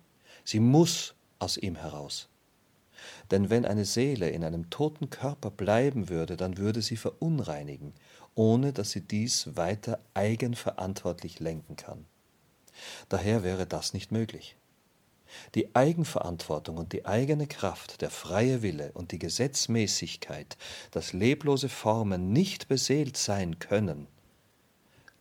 Sie 0.45 0.59
muss 0.59 1.15
aus 1.39 1.57
ihm 1.57 1.75
heraus. 1.75 2.29
Denn 3.31 3.49
wenn 3.49 3.65
eine 3.65 3.85
Seele 3.85 4.29
in 4.29 4.43
einem 4.43 4.69
toten 4.69 5.09
Körper 5.09 5.51
bleiben 5.51 6.09
würde, 6.09 6.37
dann 6.37 6.57
würde 6.57 6.81
sie 6.81 6.97
verunreinigen, 6.97 7.93
ohne 8.35 8.73
dass 8.73 8.91
sie 8.91 9.01
dies 9.01 9.55
weiter 9.55 9.99
eigenverantwortlich 10.13 11.39
lenken 11.39 11.75
kann. 11.75 12.05
Daher 13.09 13.43
wäre 13.43 13.65
das 13.65 13.93
nicht 13.93 14.11
möglich. 14.11 14.55
Die 15.55 15.75
Eigenverantwortung 15.75 16.77
und 16.77 16.91
die 16.93 17.05
eigene 17.05 17.45
Kraft, 17.47 18.01
der 18.01 18.09
freie 18.09 18.61
Wille 18.61 18.91
und 18.93 19.11
die 19.11 19.19
Gesetzmäßigkeit, 19.19 20.57
dass 20.91 21.13
leblose 21.13 21.69
Formen 21.69 22.33
nicht 22.33 22.67
beseelt 22.67 23.15
sein 23.17 23.59
können, 23.59 24.07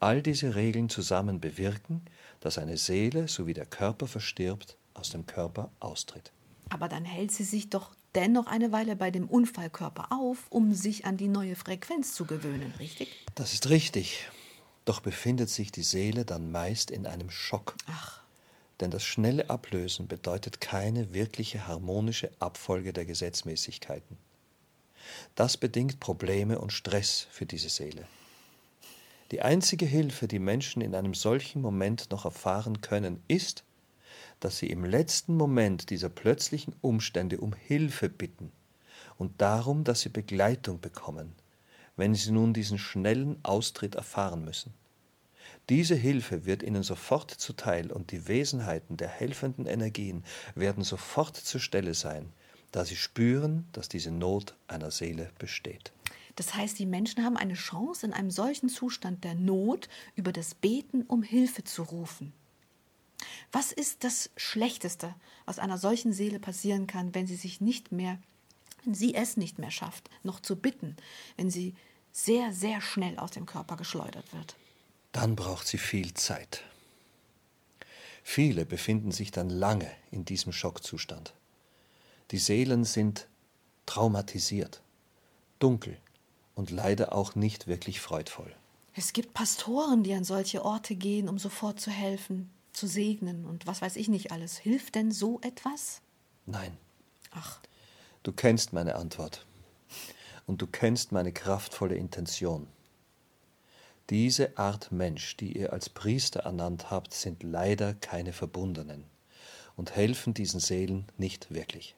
all 0.01 0.23
diese 0.23 0.55
Regeln 0.55 0.89
zusammen 0.89 1.41
bewirken, 1.41 2.03
dass 2.41 2.59
eine 2.59 2.77
Seele, 2.77 3.29
so 3.29 3.47
wie 3.47 3.55
der 3.55 3.67
Körper 3.67 4.07
verstirbt, 4.07 4.77
aus 4.95 5.11
dem 5.11 5.27
Körper 5.27 5.71
austritt. 5.81 6.33
Aber 6.71 6.89
dann 6.89 7.05
hält 7.05 7.33
sie 7.33 7.45
sich 7.45 7.71
doch 7.71 7.93
dennoch 8.15 8.47
eine 8.47 8.73
Weile 8.73 8.97
bei 8.97 9.11
dem 9.11 9.29
Unfallkörper 9.29 10.13
auf, 10.13 10.47
um 10.51 10.75
sich 10.75 11.05
an 11.05 11.17
die 11.17 11.29
neue 11.29 11.57
Frequenz 11.57 12.15
zu 12.15 12.25
gewöhnen, 12.25 12.73
richtig? 12.79 13.09
Das 13.35 13.53
ist 13.53 13.69
richtig. 13.69 14.29
Doch 14.85 15.01
befindet 15.01 15.51
sich 15.51 15.71
die 15.71 15.83
Seele 15.83 16.25
dann 16.25 16.51
meist 16.51 16.91
in 16.91 17.07
einem 17.07 17.31
Schock. 17.31 17.77
Ach. 17.87 18.23
Denn 18.81 18.91
das 18.91 19.05
schnelle 19.05 19.51
Ablösen 19.51 20.07
bedeutet 20.07 20.61
keine 20.61 21.13
wirkliche 21.13 21.67
harmonische 21.67 22.31
Abfolge 22.39 22.93
der 22.93 23.05
Gesetzmäßigkeiten. 23.05 24.17
Das 25.35 25.57
bedingt 25.57 26.01
Probleme 26.01 26.59
und 26.59 26.73
Stress 26.73 27.27
für 27.31 27.47
diese 27.47 27.69
Seele. 27.69 28.07
Die 29.31 29.43
einzige 29.43 29.85
Hilfe, 29.85 30.27
die 30.27 30.39
Menschen 30.39 30.81
in 30.81 30.95
einem 30.95 31.15
solchen 31.15 31.61
Moment 31.61 32.11
noch 32.11 32.25
erfahren 32.25 32.81
können, 32.81 33.23
ist, 33.29 33.65
dass 34.41 34.59
sie 34.59 34.71
im 34.71 34.85
letzten 34.85 35.37
Moment 35.37 35.91
dieser 35.91 36.09
plötzlichen 36.09 36.75
Umstände 36.81 37.39
um 37.39 37.53
Hilfe 37.53 38.09
bitten 38.09 38.53
und 39.17 39.41
darum, 39.41 39.85
dass 39.85 40.03
sie 40.03 40.09
Begleitung 40.09 40.81
bekommen, 40.81 41.33
wenn 41.97 42.15
sie 42.15 42.31
nun 42.31 42.55
diesen 42.55 42.79
schnellen 42.79 43.39
Austritt 43.43 43.97
erfahren 43.97 44.45
müssen. 44.45 44.73
Diese 45.69 45.95
Hilfe 45.95 46.47
wird 46.47 46.63
ihnen 46.63 46.83
sofort 46.83 47.31
zuteil 47.31 47.93
und 47.93 48.11
die 48.11 48.27
Wesenheiten 48.27 48.97
der 48.97 49.09
helfenden 49.09 49.67
Energien 49.67 50.25
werden 50.55 50.85
sofort 50.85 51.37
zur 51.37 51.61
Stelle 51.61 51.95
sein, 51.95 52.33
da 52.73 52.85
sie 52.85 52.97
spüren, 52.97 53.67
dass 53.73 53.89
diese 53.89 54.11
Not 54.11 54.55
einer 54.67 54.91
Seele 54.91 55.31
besteht. 55.39 55.93
Das 56.37 56.55
heißt, 56.55 56.79
die 56.79 56.87
Menschen 56.87 57.25
haben 57.25 57.37
eine 57.37 57.55
Chance, 57.55 58.07
in 58.07 58.13
einem 58.13 58.31
solchen 58.31 58.69
Zustand 58.69 59.25
der 59.25 59.35
Not 59.35 59.89
über 60.15 60.33
das 60.33 60.55
Beten 60.55 61.03
um 61.03 61.23
Hilfe 61.23 61.65
zu 61.65 61.83
rufen. 61.83 62.33
Was 63.53 63.73
ist 63.73 64.05
das 64.05 64.31
Schlechteste, 64.37 65.15
was 65.45 65.59
einer 65.59 65.79
solchen 65.79 66.13
Seele 66.13 66.39
passieren 66.39 66.87
kann, 66.87 67.15
wenn 67.15 67.27
sie 67.27 67.37
sich 67.37 67.61
nicht 67.61 67.93
mehr, 67.93 68.19
wenn 68.85 68.95
sie 68.95 69.15
es 69.15 69.37
nicht 69.37 69.59
mehr 69.59 69.71
schafft, 69.71 70.11
noch 70.23 70.41
zu 70.41 70.57
bitten, 70.57 70.97
wenn 71.37 71.51
sie 71.51 71.75
sehr, 72.13 72.53
sehr 72.53 72.81
schnell 72.81 73.19
aus 73.19 73.31
dem 73.31 73.47
Körper 73.47 73.77
geschleudert 73.77 74.33
wird? 74.33 74.57
Dann 75.13 75.37
braucht 75.37 75.67
sie 75.67 75.79
viel 75.79 76.15
Zeit. 76.15 76.63
Viele 78.23 78.67
befinden 78.67 79.11
sich 79.11 79.31
dann 79.31 79.49
lange 79.49 79.91
in 80.11 80.25
diesem 80.25 80.53
Schockzustand. 80.53 81.33
Die 82.31 82.39
Seelen 82.39 82.85
sind 82.85 83.27
traumatisiert, 83.87 84.83
dunkel 85.59 85.97
und 86.55 86.71
leider 86.71 87.15
auch 87.15 87.35
nicht 87.35 87.67
wirklich 87.67 88.01
freudvoll. 88.01 88.55
Es 88.95 89.13
gibt 89.15 89.33
Pastoren, 89.33 90.03
die 90.03 90.13
an 90.13 90.25
solche 90.25 90.65
Orte 90.65 90.95
gehen, 90.95 91.29
um 91.29 91.39
sofort 91.39 91.81
zu 91.81 91.91
helfen, 91.91 92.51
zu 92.79 92.87
segnen 92.87 93.45
und 93.45 93.67
was 93.67 93.83
weiß 93.83 93.97
ich 93.97 94.09
nicht 94.09 94.33
alles. 94.33 94.57
Hilft 94.57 94.95
denn 94.95 95.11
so 95.11 95.41
etwas? 95.43 96.01
Nein. 96.47 96.77
Ach. 97.31 97.61
Du 98.23 98.33
kennst 98.33 98.73
meine 98.73 98.95
Antwort. 98.95 99.47
Und 100.47 100.63
du 100.63 100.67
kennst 100.67 101.13
meine 101.13 101.33
kraftvolle 101.33 101.95
Intention. 101.97 102.67
Diese 104.11 104.57
Art 104.57 104.91
Mensch, 104.91 105.37
die 105.37 105.59
ihr 105.59 105.73
als 105.73 105.91
Priester 105.91 106.41
ernannt 106.41 106.91
habt, 106.91 107.13
sind 107.13 107.43
leider 107.43 107.93
keine 107.95 108.33
Verbundenen 108.33 109.05
und 109.77 109.95
helfen 109.95 110.33
diesen 110.33 110.61
Seelen 110.61 111.05
nicht 111.19 111.53
wirklich. 111.53 111.95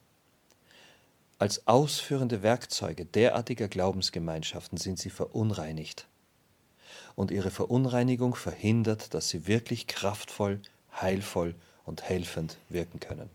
Als 1.39 1.67
ausführende 1.69 2.43
Werkzeuge 2.43 3.07
derartiger 3.07 3.69
Glaubensgemeinschaften 3.69 4.77
sind 4.77 4.99
sie 4.99 5.11
verunreinigt. 5.11 6.07
Und 7.17 7.31
ihre 7.31 7.51
Verunreinigung 7.51 8.35
verhindert, 8.35 9.15
dass 9.15 9.29
sie 9.29 9.47
wirklich 9.47 9.87
kraftvoll, 9.87 10.61
heilvoll 11.01 11.55
und 11.85 12.03
helfend 12.03 12.57
wirken 12.69 13.01
können. 13.01 13.31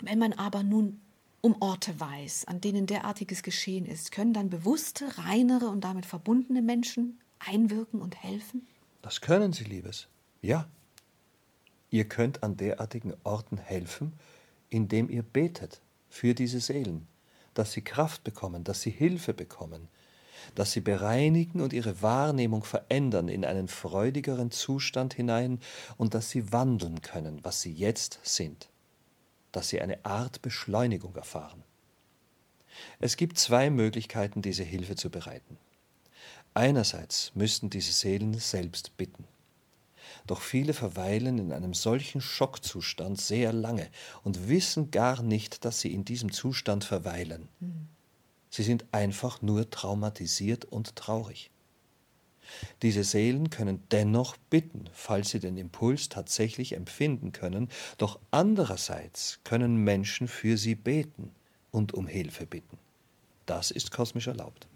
Wenn 0.00 0.18
man 0.18 0.32
aber 0.32 0.62
nun 0.62 1.00
um 1.40 1.60
Orte 1.60 1.98
weiß, 1.98 2.46
an 2.46 2.60
denen 2.60 2.86
derartiges 2.86 3.42
geschehen 3.42 3.84
ist, 3.84 4.12
können 4.12 4.32
dann 4.32 4.48
bewusste, 4.48 5.18
reinere 5.18 5.66
und 5.68 5.82
damit 5.82 6.06
verbundene 6.06 6.62
Menschen 6.62 7.20
einwirken 7.38 8.00
und 8.00 8.22
helfen? 8.22 8.66
Das 9.02 9.20
können 9.20 9.52
sie, 9.52 9.64
Liebes. 9.64 10.06
Ja. 10.40 10.68
Ihr 11.90 12.04
könnt 12.04 12.42
an 12.42 12.56
derartigen 12.56 13.12
Orten 13.24 13.58
helfen, 13.58 14.12
indem 14.70 15.10
ihr 15.10 15.22
betet 15.22 15.80
für 16.08 16.34
diese 16.34 16.60
Seelen, 16.60 17.06
dass 17.54 17.72
sie 17.72 17.82
Kraft 17.82 18.24
bekommen, 18.24 18.64
dass 18.64 18.80
sie 18.80 18.90
Hilfe 18.90 19.34
bekommen, 19.34 19.88
dass 20.54 20.72
sie 20.72 20.80
bereinigen 20.80 21.60
und 21.60 21.72
ihre 21.72 22.02
Wahrnehmung 22.02 22.64
verändern 22.64 23.28
in 23.28 23.44
einen 23.44 23.68
freudigeren 23.68 24.50
Zustand 24.50 25.14
hinein 25.14 25.58
und 25.96 26.14
dass 26.14 26.30
sie 26.30 26.52
wandeln 26.52 27.02
können, 27.02 27.40
was 27.42 27.60
sie 27.60 27.72
jetzt 27.72 28.20
sind, 28.22 28.68
dass 29.52 29.68
sie 29.68 29.80
eine 29.80 30.04
Art 30.04 30.42
Beschleunigung 30.42 31.14
erfahren. 31.16 31.62
Es 33.00 33.16
gibt 33.16 33.38
zwei 33.38 33.70
Möglichkeiten, 33.70 34.42
diese 34.42 34.64
Hilfe 34.64 34.96
zu 34.96 35.10
bereiten. 35.10 35.58
Einerseits 36.54 37.32
müssten 37.34 37.70
diese 37.70 37.92
Seelen 37.92 38.34
selbst 38.34 38.96
bitten. 38.96 39.24
Doch 40.26 40.40
viele 40.40 40.74
verweilen 40.74 41.38
in 41.38 41.52
einem 41.52 41.74
solchen 41.74 42.20
Schockzustand 42.20 43.20
sehr 43.20 43.52
lange 43.52 43.88
und 44.22 44.48
wissen 44.48 44.90
gar 44.90 45.22
nicht, 45.22 45.64
dass 45.64 45.80
sie 45.80 45.92
in 45.92 46.04
diesem 46.04 46.30
Zustand 46.30 46.84
verweilen. 46.84 47.48
Sie 48.52 48.62
sind 48.62 48.84
einfach 48.92 49.40
nur 49.40 49.70
traumatisiert 49.70 50.66
und 50.66 50.94
traurig. 50.94 51.50
Diese 52.82 53.02
Seelen 53.02 53.48
können 53.48 53.82
dennoch 53.90 54.36
bitten, 54.50 54.90
falls 54.92 55.30
sie 55.30 55.40
den 55.40 55.56
Impuls 55.56 56.10
tatsächlich 56.10 56.74
empfinden 56.74 57.32
können, 57.32 57.70
doch 57.96 58.18
andererseits 58.30 59.40
können 59.42 59.76
Menschen 59.76 60.28
für 60.28 60.58
sie 60.58 60.74
beten 60.74 61.30
und 61.70 61.94
um 61.94 62.06
Hilfe 62.06 62.44
bitten. 62.44 62.76
Das 63.46 63.70
ist 63.70 63.90
kosmisch 63.90 64.26
erlaubt. 64.26 64.68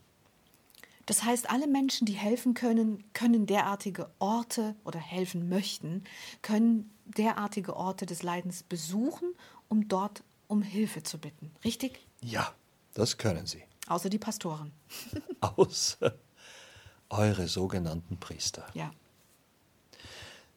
Das 1.04 1.22
heißt, 1.22 1.50
alle 1.50 1.66
Menschen, 1.66 2.06
die 2.06 2.14
helfen 2.14 2.54
können, 2.54 3.04
können 3.12 3.44
derartige 3.44 4.10
Orte 4.18 4.74
oder 4.84 4.98
helfen 4.98 5.50
möchten, 5.50 6.02
können 6.40 6.90
derartige 7.04 7.76
Orte 7.76 8.06
des 8.06 8.22
Leidens 8.22 8.62
besuchen, 8.62 9.34
um 9.68 9.86
dort 9.86 10.22
um 10.48 10.62
Hilfe 10.62 11.02
zu 11.02 11.18
bitten. 11.18 11.52
Richtig? 11.62 12.00
Ja, 12.22 12.54
das 12.94 13.18
können 13.18 13.44
sie. 13.46 13.65
Außer 13.86 14.08
die 14.08 14.18
Pastoren. 14.18 14.72
Außer 15.40 16.14
eure 17.08 17.46
sogenannten 17.48 18.18
Priester. 18.18 18.66
Ja. 18.74 18.90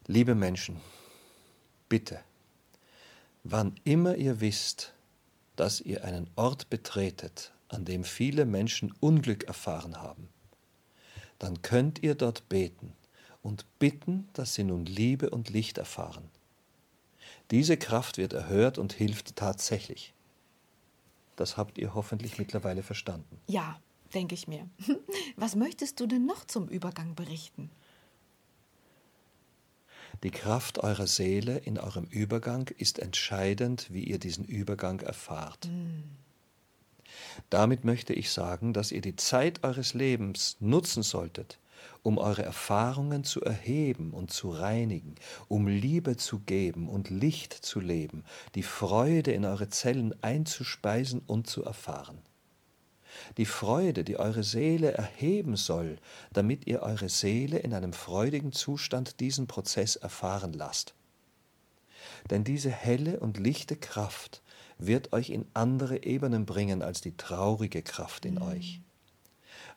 Liebe 0.07 0.33
Menschen, 0.33 0.81
bitte, 1.87 2.19
wann 3.43 3.75
immer 3.83 4.15
ihr 4.15 4.41
wisst, 4.41 4.93
dass 5.55 5.81
ihr 5.81 6.03
einen 6.03 6.29
Ort 6.35 6.69
betretet, 6.69 7.51
an 7.67 7.85
dem 7.85 8.03
viele 8.03 8.45
Menschen 8.45 8.91
Unglück 8.99 9.43
erfahren 9.43 10.01
haben, 10.01 10.29
dann 11.37 11.61
könnt 11.61 12.01
ihr 12.01 12.15
dort 12.15 12.49
beten 12.49 12.93
und 13.43 13.65
bitten, 13.77 14.27
dass 14.33 14.55
sie 14.55 14.63
nun 14.63 14.85
Liebe 14.85 15.29
und 15.29 15.49
Licht 15.49 15.77
erfahren. 15.77 16.29
Diese 17.51 17.77
Kraft 17.77 18.17
wird 18.17 18.33
erhört 18.33 18.77
und 18.77 18.93
hilft 18.93 19.35
tatsächlich. 19.35 20.13
Das 21.39 21.55
habt 21.55 21.77
ihr 21.77 21.93
hoffentlich 21.93 22.37
mittlerweile 22.37 22.83
verstanden. 22.83 23.39
Ja, 23.47 23.79
denke 24.13 24.35
ich 24.35 24.49
mir. 24.49 24.69
Was 25.37 25.55
möchtest 25.55 26.01
du 26.01 26.05
denn 26.05 26.25
noch 26.25 26.43
zum 26.43 26.67
Übergang 26.67 27.15
berichten? 27.15 27.71
Die 30.21 30.31
Kraft 30.31 30.79
eurer 30.79 31.07
Seele 31.07 31.57
in 31.59 31.79
eurem 31.79 32.03
Übergang 32.03 32.69
ist 32.77 32.99
entscheidend, 32.99 33.87
wie 33.89 34.03
ihr 34.03 34.19
diesen 34.19 34.43
Übergang 34.43 34.99
erfahrt. 34.99 35.69
Mm. 35.71 36.03
Damit 37.49 37.85
möchte 37.85 38.11
ich 38.11 38.31
sagen, 38.31 38.73
dass 38.73 38.91
ihr 38.91 38.99
die 38.99 39.15
Zeit 39.15 39.63
eures 39.63 39.93
Lebens 39.93 40.57
nutzen 40.59 41.03
solltet, 41.03 41.57
um 42.03 42.17
eure 42.17 42.43
Erfahrungen 42.43 43.23
zu 43.23 43.41
erheben 43.41 44.11
und 44.11 44.31
zu 44.31 44.49
reinigen, 44.49 45.15
um 45.47 45.67
Liebe 45.67 46.17
zu 46.17 46.39
geben 46.39 46.87
und 46.87 47.09
Licht 47.09 47.53
zu 47.53 47.79
leben, 47.79 48.23
die 48.55 48.63
Freude 48.63 49.31
in 49.31 49.45
eure 49.45 49.69
Zellen 49.69 50.15
einzuspeisen 50.23 51.21
und 51.27 51.47
zu 51.47 51.63
erfahren. 51.63 52.19
Die 53.37 53.45
Freude, 53.45 54.03
die 54.03 54.17
eure 54.17 54.43
Seele 54.43 54.93
erheben 54.93 55.55
soll, 55.55 55.97
damit 56.31 56.67
ihr 56.67 56.81
eure 56.81 57.09
Seele 57.09 57.59
in 57.59 57.73
einem 57.73 57.93
freudigen 57.93 58.51
Zustand 58.51 59.19
diesen 59.19 59.47
Prozess 59.47 59.95
erfahren 59.95 60.53
lasst. 60.53 60.93
Denn 62.29 62.43
diese 62.43 62.69
helle 62.69 63.19
und 63.19 63.37
lichte 63.37 63.75
Kraft 63.75 64.41
wird 64.77 65.13
euch 65.13 65.29
in 65.29 65.45
andere 65.53 66.03
Ebenen 66.03 66.45
bringen 66.45 66.81
als 66.81 67.01
die 67.01 67.17
traurige 67.17 67.81
Kraft 67.81 68.25
in 68.25 68.35
mhm. 68.35 68.43
euch. 68.43 68.81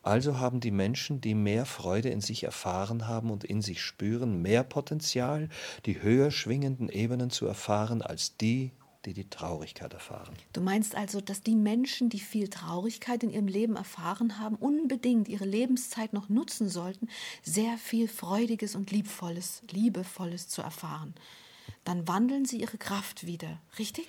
Also 0.03 0.39
haben 0.39 0.61
die 0.61 0.73
Menschen, 0.73 1.21
die 1.21 1.35
mehr 1.35 1.65
Freude 1.65 2.09
in 2.09 2.21
sich 2.21 2.43
erfahren 2.45 3.07
haben 3.07 3.31
und 3.31 3.45
in 3.45 3.63
sich 3.63 3.81
spüren, 3.81 4.43
mehr 4.43 4.65
Potenzial, 4.65 5.49
die 5.87 6.03
höher 6.03 6.31
schwingenden 6.31 6.89
Ebenen 6.89 7.31
zu 7.31 7.47
erfahren, 7.47 8.03
als 8.03 8.37
die, 8.37 8.73
die 9.05 9.15
die 9.15 9.29
Traurigkeit 9.29 9.93
erfahren. 9.93 10.35
Du 10.53 10.61
meinst 10.61 10.95
also, 10.95 11.21
dass 11.21 11.43
die 11.43 11.57
Menschen, 11.57 12.09
die 12.09 12.21
viel 12.21 12.49
Traurigkeit 12.49 13.23
in 13.23 13.31
ihrem 13.31 13.49
Leben 13.49 13.77
erfahren 13.77 14.39
haben, 14.39 14.57
unbedingt 14.57 15.29
ihre 15.29 15.45
Lebenszeit 15.45 16.13
noch 16.13 16.29
nutzen 16.29 16.69
sollten, 16.69 17.09
sehr 17.43 17.79
viel 17.79 18.09
Freudiges 18.09 18.75
und 18.75 18.91
Liebvolles, 18.91 19.63
Liebevolles 19.71 20.49
zu 20.49 20.63
erfahren. 20.63 21.15
Dann 21.85 22.07
wandeln 22.07 22.45
sie 22.45 22.61
ihre 22.61 22.79
Kraft 22.79 23.27
wieder, 23.27 23.61
richtig? 23.79 24.07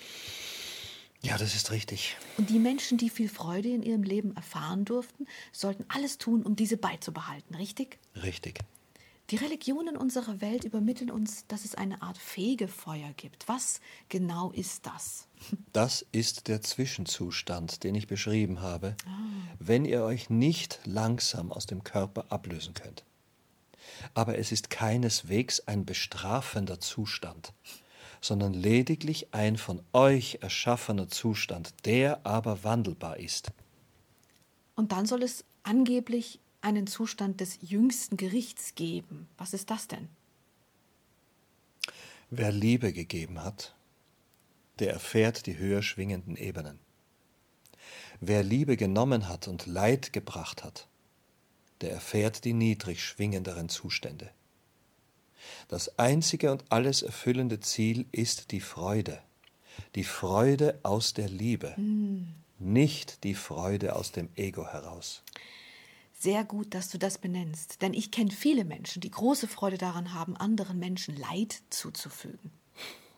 Ja, 1.24 1.38
das 1.38 1.56
ist 1.56 1.72
richtig. 1.72 2.18
Und 2.38 2.50
die 2.50 2.60
Menschen, 2.60 2.98
die 2.98 3.10
viel 3.10 3.30
Freude 3.30 3.70
in 3.70 3.82
ihrem 3.82 4.04
Leben 4.04 4.36
erfahren 4.36 4.84
durften, 4.84 5.26
sollten 5.54 5.86
alles 5.88 6.18
tun, 6.18 6.44
um 6.44 6.56
diese 6.56 6.76
beizubehalten, 6.76 7.56
richtig? 7.56 7.98
Richtig. 8.22 8.60
Die 9.30 9.38
Religionen 9.38 9.96
unserer 9.96 10.42
Welt 10.42 10.66
übermitteln 10.66 11.10
uns, 11.10 11.48
dass 11.48 11.64
es 11.64 11.76
eine 11.76 12.02
Art 12.02 12.18
Fegefeuer 12.18 13.14
gibt. 13.16 13.48
Was 13.48 13.80
genau 14.10 14.52
ist 14.52 14.86
das? 14.86 15.28
Das 15.72 16.06
ist 16.12 16.48
der 16.50 16.62
Zwischenzustand, 16.62 17.84
den 17.84 17.96
ich 17.96 18.08
beschrieben 18.08 18.62
habe, 18.62 18.96
ah. 19.06 19.10
wenn 19.60 19.86
ihr 19.86 20.04
euch 20.04 20.30
nicht 20.30 20.82
langsam 20.86 21.52
aus 21.52 21.66
dem 21.66 21.84
Körper 21.84 22.26
ablösen 22.30 22.74
könnt. 22.74 23.04
Aber 24.14 24.38
es 24.38 24.52
ist 24.52 24.70
keineswegs 24.70 25.62
ein 25.62 25.86
bestrafender 25.86 26.80
Zustand 26.80 27.54
sondern 28.24 28.54
lediglich 28.54 29.34
ein 29.34 29.58
von 29.58 29.82
euch 29.92 30.40
erschaffener 30.42 31.10
Zustand, 31.10 31.74
der 31.86 32.26
aber 32.26 32.64
wandelbar 32.64 33.20
ist. 33.20 33.52
Und 34.76 34.94
dann 34.94 35.06
soll 35.06 35.24
es 35.24 35.44
angeblich 35.64 36.40
einen 36.62 36.88
Zustand 36.88 37.42
des 37.42 37.60
jüngsten 37.62 38.16
Gerichts 38.16 38.76
geben. 38.76 39.28
Was 39.38 39.54
ist 39.54 39.70
das 39.70 39.90
denn? 39.90 40.08
Wer 42.30 42.54
Liebe 42.54 42.94
gegeben 42.94 43.44
hat, 43.44 43.76
der 44.80 44.94
erfährt 44.94 45.46
die 45.46 45.58
höher 45.58 45.82
schwingenden 45.82 46.38
Ebenen. 46.38 46.80
Wer 48.22 48.42
Liebe 48.42 48.78
genommen 48.78 49.28
hat 49.28 49.50
und 49.50 49.66
Leid 49.66 50.14
gebracht 50.14 50.64
hat, 50.64 50.88
der 51.82 51.92
erfährt 51.92 52.46
die 52.46 52.54
niedrig 52.54 53.04
schwingenderen 53.04 53.68
Zustände. 53.68 54.32
Das 55.68 55.98
einzige 56.00 56.52
und 56.52 56.64
alles 56.70 57.02
erfüllende 57.02 57.60
Ziel 57.60 58.06
ist 58.12 58.52
die 58.52 58.62
Freude, 58.62 59.22
die 59.96 60.04
Freude 60.04 60.80
aus 60.84 61.14
der 61.14 61.30
Liebe, 61.30 61.74
mm. 61.78 62.28
nicht 62.60 63.24
die 63.24 63.36
Freude 63.36 63.96
aus 63.96 64.12
dem 64.12 64.30
Ego 64.36 64.68
heraus. 64.68 65.24
Sehr 66.20 66.46
gut, 66.46 66.74
dass 66.74 66.90
du 66.90 66.98
das 66.98 67.18
benennst, 67.18 67.82
denn 67.82 67.94
ich 67.94 68.10
kenne 68.10 68.32
viele 68.32 68.64
Menschen, 68.64 69.02
die 69.02 69.12
große 69.12 69.48
Freude 69.48 69.78
daran 69.78 70.14
haben, 70.14 70.38
anderen 70.38 70.80
Menschen 70.80 71.18
Leid 71.18 71.62
zuzufügen. 71.70 72.52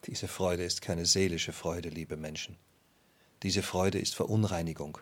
Diese 0.07 0.27
Freude 0.27 0.63
ist 0.63 0.81
keine 0.81 1.05
seelische 1.05 1.53
Freude, 1.53 1.89
liebe 1.89 2.17
Menschen. 2.17 2.57
Diese 3.43 3.61
Freude 3.61 3.99
ist 3.99 4.15
Verunreinigung 4.15 4.97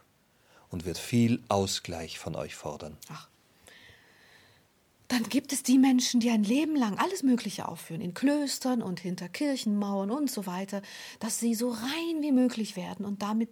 und 0.70 0.86
wird 0.86 0.98
viel 0.98 1.44
Ausgleich 1.50 2.20
von 2.20 2.36
euch 2.36 2.56
fordern. 2.56 2.98
Ach. 3.10 3.30
Dann 5.08 5.24
gibt 5.24 5.54
es 5.54 5.64
die 5.64 5.78
Menschen, 5.78 6.20
die 6.20 6.30
ein 6.30 6.44
Leben 6.44 6.76
lang 6.76 6.98
alles 6.98 7.24
Mögliche 7.24 7.68
aufführen, 7.68 8.02
in 8.02 8.14
Klöstern 8.14 8.82
und 8.82 9.00
hinter 9.00 9.30
Kirchenmauern 9.30 10.12
und 10.12 10.32
so 10.32 10.46
weiter, 10.46 10.82
dass 11.20 11.40
sie 11.40 11.56
so 11.56 11.70
rein 11.70 12.22
wie 12.22 12.32
möglich 12.32 12.76
werden 12.76 13.06
und 13.06 13.22
damit 13.22 13.50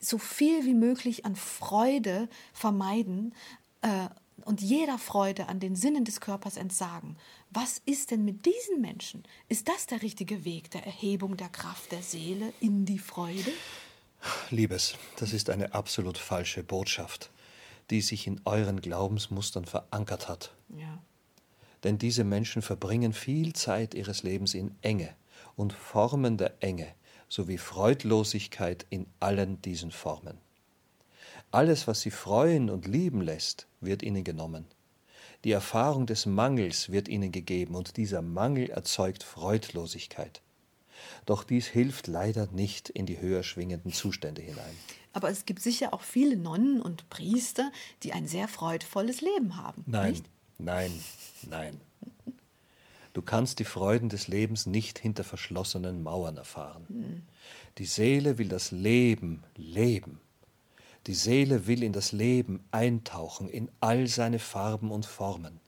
so 0.00 0.18
viel 0.18 0.64
wie 0.64 0.74
möglich 0.74 1.24
an 1.24 1.36
Freude 1.36 2.28
vermeiden 2.52 3.34
äh, 3.82 4.08
und 4.44 4.62
jeder 4.62 4.98
Freude 4.98 5.48
an 5.48 5.60
den 5.60 5.76
Sinnen 5.76 6.04
des 6.04 6.20
Körpers 6.20 6.56
entsagen. 6.56 7.16
Was 7.50 7.80
ist 7.84 8.10
denn 8.10 8.24
mit 8.24 8.46
diesen 8.46 8.80
Menschen? 8.80 9.24
Ist 9.48 9.68
das 9.68 9.86
der 9.86 10.02
richtige 10.02 10.44
Weg 10.44 10.70
der 10.70 10.86
Erhebung 10.86 11.36
der 11.36 11.50
Kraft 11.50 11.92
der 11.92 12.02
Seele 12.02 12.52
in 12.60 12.86
die 12.86 12.98
Freude? 12.98 13.52
Liebes, 14.50 14.96
das 15.16 15.32
ist 15.32 15.50
eine 15.50 15.74
absolut 15.74 16.18
falsche 16.18 16.62
Botschaft, 16.62 17.30
die 17.90 18.00
sich 18.00 18.26
in 18.26 18.40
euren 18.44 18.80
Glaubensmustern 18.80 19.64
verankert 19.64 20.28
hat. 20.28 20.54
Ja. 20.76 21.02
Denn 21.84 21.98
diese 21.98 22.24
Menschen 22.24 22.62
verbringen 22.62 23.12
viel 23.12 23.52
Zeit 23.52 23.94
ihres 23.94 24.22
Lebens 24.22 24.54
in 24.54 24.74
Enge 24.82 25.14
und 25.56 25.72
Formen 25.72 26.36
der 26.36 26.54
Enge 26.62 26.86
sowie 27.28 27.58
Freudlosigkeit 27.58 28.86
in 28.90 29.06
allen 29.20 29.60
diesen 29.62 29.90
Formen. 29.90 30.38
Alles, 31.52 31.88
was 31.88 32.00
sie 32.00 32.10
freuen 32.10 32.70
und 32.70 32.86
lieben 32.86 33.22
lässt, 33.22 33.66
wird 33.80 34.02
ihnen 34.02 34.24
genommen. 34.24 34.66
Die 35.44 35.52
Erfahrung 35.52 36.06
des 36.06 36.26
Mangels 36.26 36.92
wird 36.92 37.08
ihnen 37.08 37.32
gegeben 37.32 37.74
und 37.74 37.96
dieser 37.96 38.20
Mangel 38.20 38.68
erzeugt 38.70 39.22
Freudlosigkeit. 39.22 40.42
Doch 41.26 41.44
dies 41.44 41.66
hilft 41.66 42.06
leider 42.06 42.46
nicht 42.52 42.88
in 42.88 43.06
die 43.06 43.20
höher 43.20 43.42
schwingenden 43.42 43.92
Zustände 43.92 44.42
hinein. 44.42 44.76
Aber 45.12 45.30
es 45.30 45.44
gibt 45.44 45.60
sicher 45.60 45.92
auch 45.92 46.02
viele 46.02 46.36
Nonnen 46.36 46.80
und 46.80 47.08
Priester, 47.10 47.72
die 48.02 48.12
ein 48.12 48.26
sehr 48.26 48.48
freudvolles 48.48 49.20
Leben 49.20 49.56
haben. 49.56 49.84
Nein, 49.86 50.12
nicht? 50.12 50.24
nein, 50.58 50.92
nein. 51.48 51.80
Du 53.12 53.22
kannst 53.22 53.58
die 53.58 53.64
Freuden 53.64 54.08
des 54.08 54.28
Lebens 54.28 54.66
nicht 54.66 54.98
hinter 54.98 55.24
verschlossenen 55.24 56.02
Mauern 56.02 56.36
erfahren. 56.36 56.84
Hm. 56.88 57.22
Die 57.78 57.86
Seele 57.86 58.38
will 58.38 58.48
das 58.48 58.70
Leben 58.70 59.42
leben. 59.56 60.20
Die 61.06 61.14
Seele 61.14 61.66
will 61.66 61.82
in 61.82 61.92
das 61.92 62.12
Leben 62.12 62.62
eintauchen, 62.70 63.48
in 63.48 63.68
all 63.80 64.06
seine 64.06 64.38
Farben 64.38 64.92
und 64.92 65.06
Formen. 65.06 65.58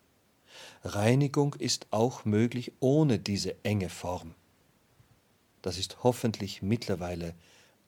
Reinigung 0.85 1.55
ist 1.55 1.87
auch 1.91 2.25
möglich 2.25 2.73
ohne 2.81 3.19
diese 3.19 3.65
enge 3.65 3.89
Form. 3.89 4.35
Das 5.63 5.79
ist 5.79 6.03
hoffentlich 6.03 6.61
mittlerweile 6.63 7.35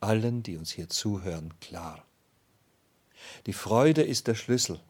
allen, 0.00 0.42
die 0.42 0.56
uns 0.56 0.70
hier 0.70 0.88
zuhören, 0.88 1.52
klar. 1.60 2.04
Die 3.46 3.52
Freude 3.52 4.02
ist 4.02 4.26
der 4.26 4.34
Schlüssel. 4.34 4.80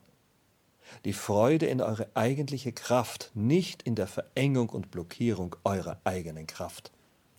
Die 1.05 1.13
Freude 1.13 1.67
in 1.67 1.81
eure 1.81 2.09
eigentliche 2.15 2.73
Kraft, 2.73 3.31
nicht 3.35 3.83
in 3.83 3.95
der 3.95 4.07
Verengung 4.07 4.69
und 4.69 4.91
Blockierung 4.91 5.57
eurer 5.65 6.01
eigenen 6.05 6.47
Kraft. 6.47 6.93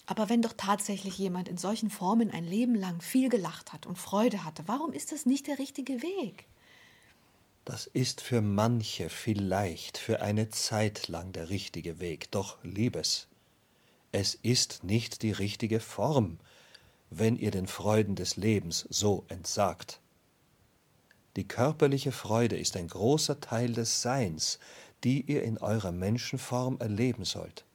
Aber 0.08 0.30
wenn 0.30 0.42
doch 0.42 0.54
tatsächlich 0.56 1.18
jemand 1.18 1.48
in 1.48 1.58
solchen 1.58 1.90
Formen 1.90 2.32
ein 2.32 2.46
Leben 2.46 2.76
lang 2.76 3.02
viel 3.02 3.30
gelacht 3.30 3.74
hat 3.74 3.86
und 3.86 3.98
Freude 3.98 4.44
hatte, 4.44 4.64
warum 4.68 4.94
ist 4.94 5.12
das 5.12 5.26
nicht 5.26 5.48
der 5.48 5.58
richtige 5.60 6.02
Weg? 6.04 6.46
Das 7.66 7.88
ist 7.88 8.22
für 8.22 8.42
manche 8.42 9.10
vielleicht 9.10 9.98
für 9.98 10.22
eine 10.22 10.50
Zeit 10.50 11.08
lang 11.08 11.32
der 11.32 11.50
richtige 11.50 12.00
Weg, 12.00 12.30
doch 12.30 12.64
Liebes, 12.64 13.28
es 14.16 14.34
ist 14.34 14.86
nicht 14.86 15.24
die 15.24 15.34
richtige 15.34 15.82
Form, 15.82 16.40
wenn 17.10 17.36
ihr 17.36 17.52
den 17.52 17.68
Freuden 17.68 18.16
des 18.16 18.38
Lebens 18.38 18.88
so 18.90 19.26
entsagt. 19.28 20.00
Die 21.36 21.46
körperliche 21.46 22.14
Freude 22.14 22.58
ist 22.58 22.78
ein 22.78 22.88
großer 22.88 23.42
Teil 23.42 23.74
des 23.74 24.02
Seins, 24.02 24.58
die 25.04 25.20
ihr 25.20 25.44
in 25.44 25.58
eurer 25.58 25.92
Menschenform 25.92 26.78
erleben 26.80 27.26
sollt. 27.26 27.66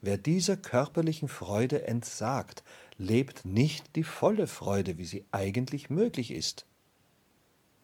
Wer 0.00 0.16
dieser 0.16 0.56
körperlichen 0.56 1.28
Freude 1.28 1.86
entsagt, 1.86 2.64
lebt 2.96 3.44
nicht 3.44 3.96
die 3.96 4.04
volle 4.04 4.46
Freude, 4.46 4.96
wie 4.96 5.04
sie 5.04 5.26
eigentlich 5.30 5.90
möglich 5.90 6.30
ist. 6.30 6.64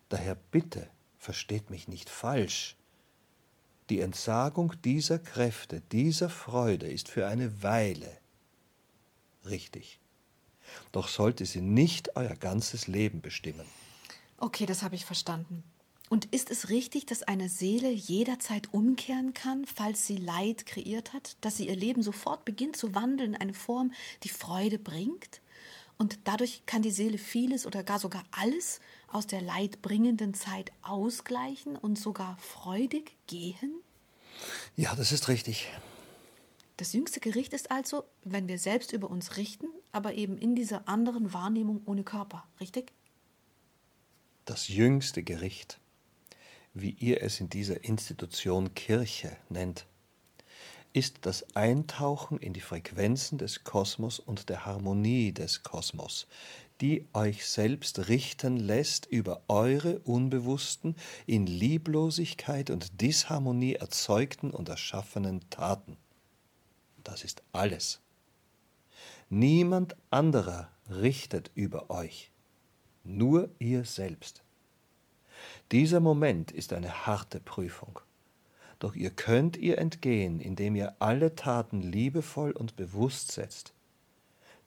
Daher 0.08 0.34
bitte, 0.34 0.88
versteht 1.18 1.68
mich 1.68 1.88
nicht 1.88 2.08
falsch. 2.08 2.78
Die 3.90 4.00
Entsagung 4.00 4.72
dieser 4.84 5.18
Kräfte, 5.18 5.82
dieser 5.92 6.30
Freude 6.30 6.86
ist 6.86 7.08
für 7.08 7.26
eine 7.26 7.62
Weile 7.64 8.18
richtig. 9.44 9.98
Doch 10.92 11.08
sollte 11.08 11.44
sie 11.44 11.60
nicht 11.60 12.16
euer 12.16 12.36
ganzes 12.36 12.86
Leben 12.86 13.20
bestimmen. 13.20 13.66
Okay, 14.38 14.64
das 14.64 14.84
habe 14.84 14.94
ich 14.94 15.04
verstanden. 15.04 15.64
Und 16.08 16.26
ist 16.26 16.50
es 16.50 16.68
richtig, 16.68 17.06
dass 17.06 17.24
eine 17.24 17.48
Seele 17.48 17.90
jederzeit 17.90 18.72
umkehren 18.72 19.34
kann, 19.34 19.64
falls 19.66 20.06
sie 20.06 20.16
Leid 20.16 20.66
kreiert 20.66 21.12
hat, 21.12 21.36
dass 21.40 21.56
sie 21.56 21.68
ihr 21.68 21.76
Leben 21.76 22.02
sofort 22.02 22.44
beginnt 22.44 22.76
zu 22.76 22.94
wandeln 22.94 23.34
in 23.34 23.40
eine 23.40 23.54
Form, 23.54 23.92
die 24.22 24.28
Freude 24.28 24.78
bringt? 24.78 25.40
Und 25.98 26.18
dadurch 26.24 26.62
kann 26.64 26.82
die 26.82 26.90
Seele 26.90 27.18
vieles 27.18 27.66
oder 27.66 27.82
gar 27.82 27.98
sogar 27.98 28.24
alles 28.30 28.80
aus 29.10 29.26
der 29.26 29.40
leidbringenden 29.40 30.34
Zeit 30.34 30.72
ausgleichen 30.82 31.76
und 31.76 31.98
sogar 31.98 32.36
freudig 32.38 33.16
gehen? 33.26 33.74
Ja, 34.76 34.94
das 34.94 35.12
ist 35.12 35.28
richtig. 35.28 35.68
Das 36.76 36.92
jüngste 36.92 37.20
Gericht 37.20 37.52
ist 37.52 37.70
also, 37.70 38.04
wenn 38.24 38.48
wir 38.48 38.58
selbst 38.58 38.92
über 38.92 39.10
uns 39.10 39.36
richten, 39.36 39.66
aber 39.92 40.14
eben 40.14 40.38
in 40.38 40.54
dieser 40.54 40.88
anderen 40.88 41.32
Wahrnehmung 41.32 41.82
ohne 41.84 42.04
Körper, 42.04 42.46
richtig? 42.58 42.92
Das 44.46 44.68
jüngste 44.68 45.22
Gericht 45.22 45.78
wie 46.74 46.90
ihr 46.90 47.22
es 47.22 47.40
in 47.40 47.48
dieser 47.48 47.84
Institution 47.84 48.74
Kirche 48.74 49.36
nennt, 49.48 49.86
ist 50.92 51.18
das 51.22 51.54
Eintauchen 51.54 52.38
in 52.38 52.52
die 52.52 52.60
Frequenzen 52.60 53.38
des 53.38 53.64
Kosmos 53.64 54.18
und 54.18 54.48
der 54.48 54.66
Harmonie 54.66 55.32
des 55.32 55.62
Kosmos, 55.62 56.26
die 56.80 57.06
euch 57.12 57.46
selbst 57.46 58.08
richten 58.08 58.56
lässt 58.56 59.06
über 59.06 59.42
eure 59.48 59.98
unbewussten, 60.00 60.96
in 61.26 61.46
Lieblosigkeit 61.46 62.70
und 62.70 63.00
Disharmonie 63.00 63.74
erzeugten 63.74 64.50
und 64.50 64.68
erschaffenen 64.68 65.48
Taten. 65.50 65.96
Das 67.04 67.24
ist 67.24 67.42
alles. 67.52 68.00
Niemand 69.28 69.96
anderer 70.10 70.70
richtet 70.88 71.50
über 71.54 71.90
euch, 71.90 72.32
nur 73.04 73.50
ihr 73.58 73.84
selbst. 73.84 74.42
Dieser 75.72 76.00
Moment 76.00 76.50
ist 76.50 76.72
eine 76.72 77.06
harte 77.06 77.40
Prüfung. 77.40 78.00
Doch 78.78 78.94
ihr 78.94 79.10
könnt 79.10 79.56
ihr 79.56 79.78
entgehen, 79.78 80.40
indem 80.40 80.74
ihr 80.74 80.96
alle 81.00 81.34
Taten 81.34 81.82
liebevoll 81.82 82.52
und 82.52 82.76
bewusst 82.76 83.32
setzt. 83.32 83.74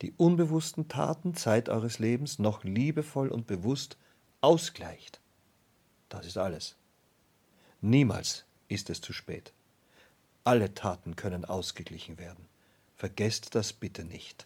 Die 0.03 0.11
unbewussten 0.17 0.89
Taten 0.89 1.33
Zeit 1.33 1.69
eures 1.69 1.97
Lebens 1.97 2.37
noch 2.37 2.65
liebevoll 2.65 3.29
und 3.29 3.47
bewusst 3.47 3.97
ausgleicht. 4.41 5.21
Das 6.09 6.25
ist 6.25 6.37
alles. 6.37 6.75
Niemals 7.79 8.43
ist 8.67 8.89
es 8.89 8.99
zu 8.99 9.13
spät. 9.13 9.53
Alle 10.43 10.73
Taten 10.73 11.15
können 11.15 11.45
ausgeglichen 11.45 12.19
werden. 12.19 12.49
Vergesst 12.97 13.55
das 13.55 13.71
bitte 13.71 14.03
nicht. 14.03 14.45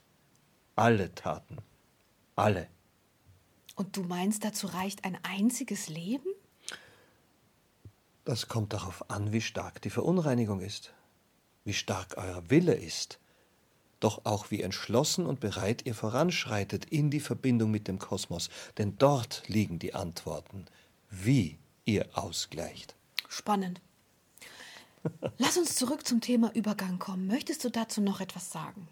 Alle 0.76 1.16
Taten. 1.16 1.58
Alle. 2.36 2.68
Und 3.76 3.98
du 3.98 4.04
meinst, 4.04 4.44
dazu 4.44 4.68
reicht 4.68 5.06
ein 5.06 5.18
einziges 5.24 5.90
Leben? 5.90 6.30
Das 8.26 8.48
kommt 8.48 8.74
darauf 8.74 9.10
an, 9.10 9.34
wie 9.34 9.42
stark 9.42 9.82
die 9.82 9.90
Verunreinigung 9.90 10.62
ist, 10.62 10.94
wie 11.66 11.74
stark 11.74 12.14
euer 12.16 12.48
Wille 12.52 12.76
ist, 12.76 13.18
doch 14.00 14.26
auch 14.26 14.52
wie 14.52 14.62
entschlossen 14.62 15.26
und 15.26 15.40
bereit 15.40 15.86
ihr 15.86 15.96
voranschreitet 15.96 16.86
in 16.86 17.10
die 17.10 17.20
Verbindung 17.20 17.72
mit 17.72 17.88
dem 17.88 18.00
Kosmos, 18.00 18.50
denn 18.78 18.98
dort 18.98 19.44
liegen 19.48 19.80
die 19.80 19.94
Antworten, 19.94 20.66
wie 21.10 21.58
ihr 21.86 22.08
ausgleicht. 22.14 22.96
Spannend. 23.28 23.82
Lass 25.38 25.58
uns 25.58 25.76
zurück 25.76 26.06
zum 26.06 26.22
Thema 26.22 26.52
Übergang 26.54 27.00
kommen. 27.00 27.28
Möchtest 27.28 27.64
du 27.64 27.70
dazu 27.70 28.02
noch 28.02 28.22
etwas 28.22 28.52
sagen? 28.52 28.88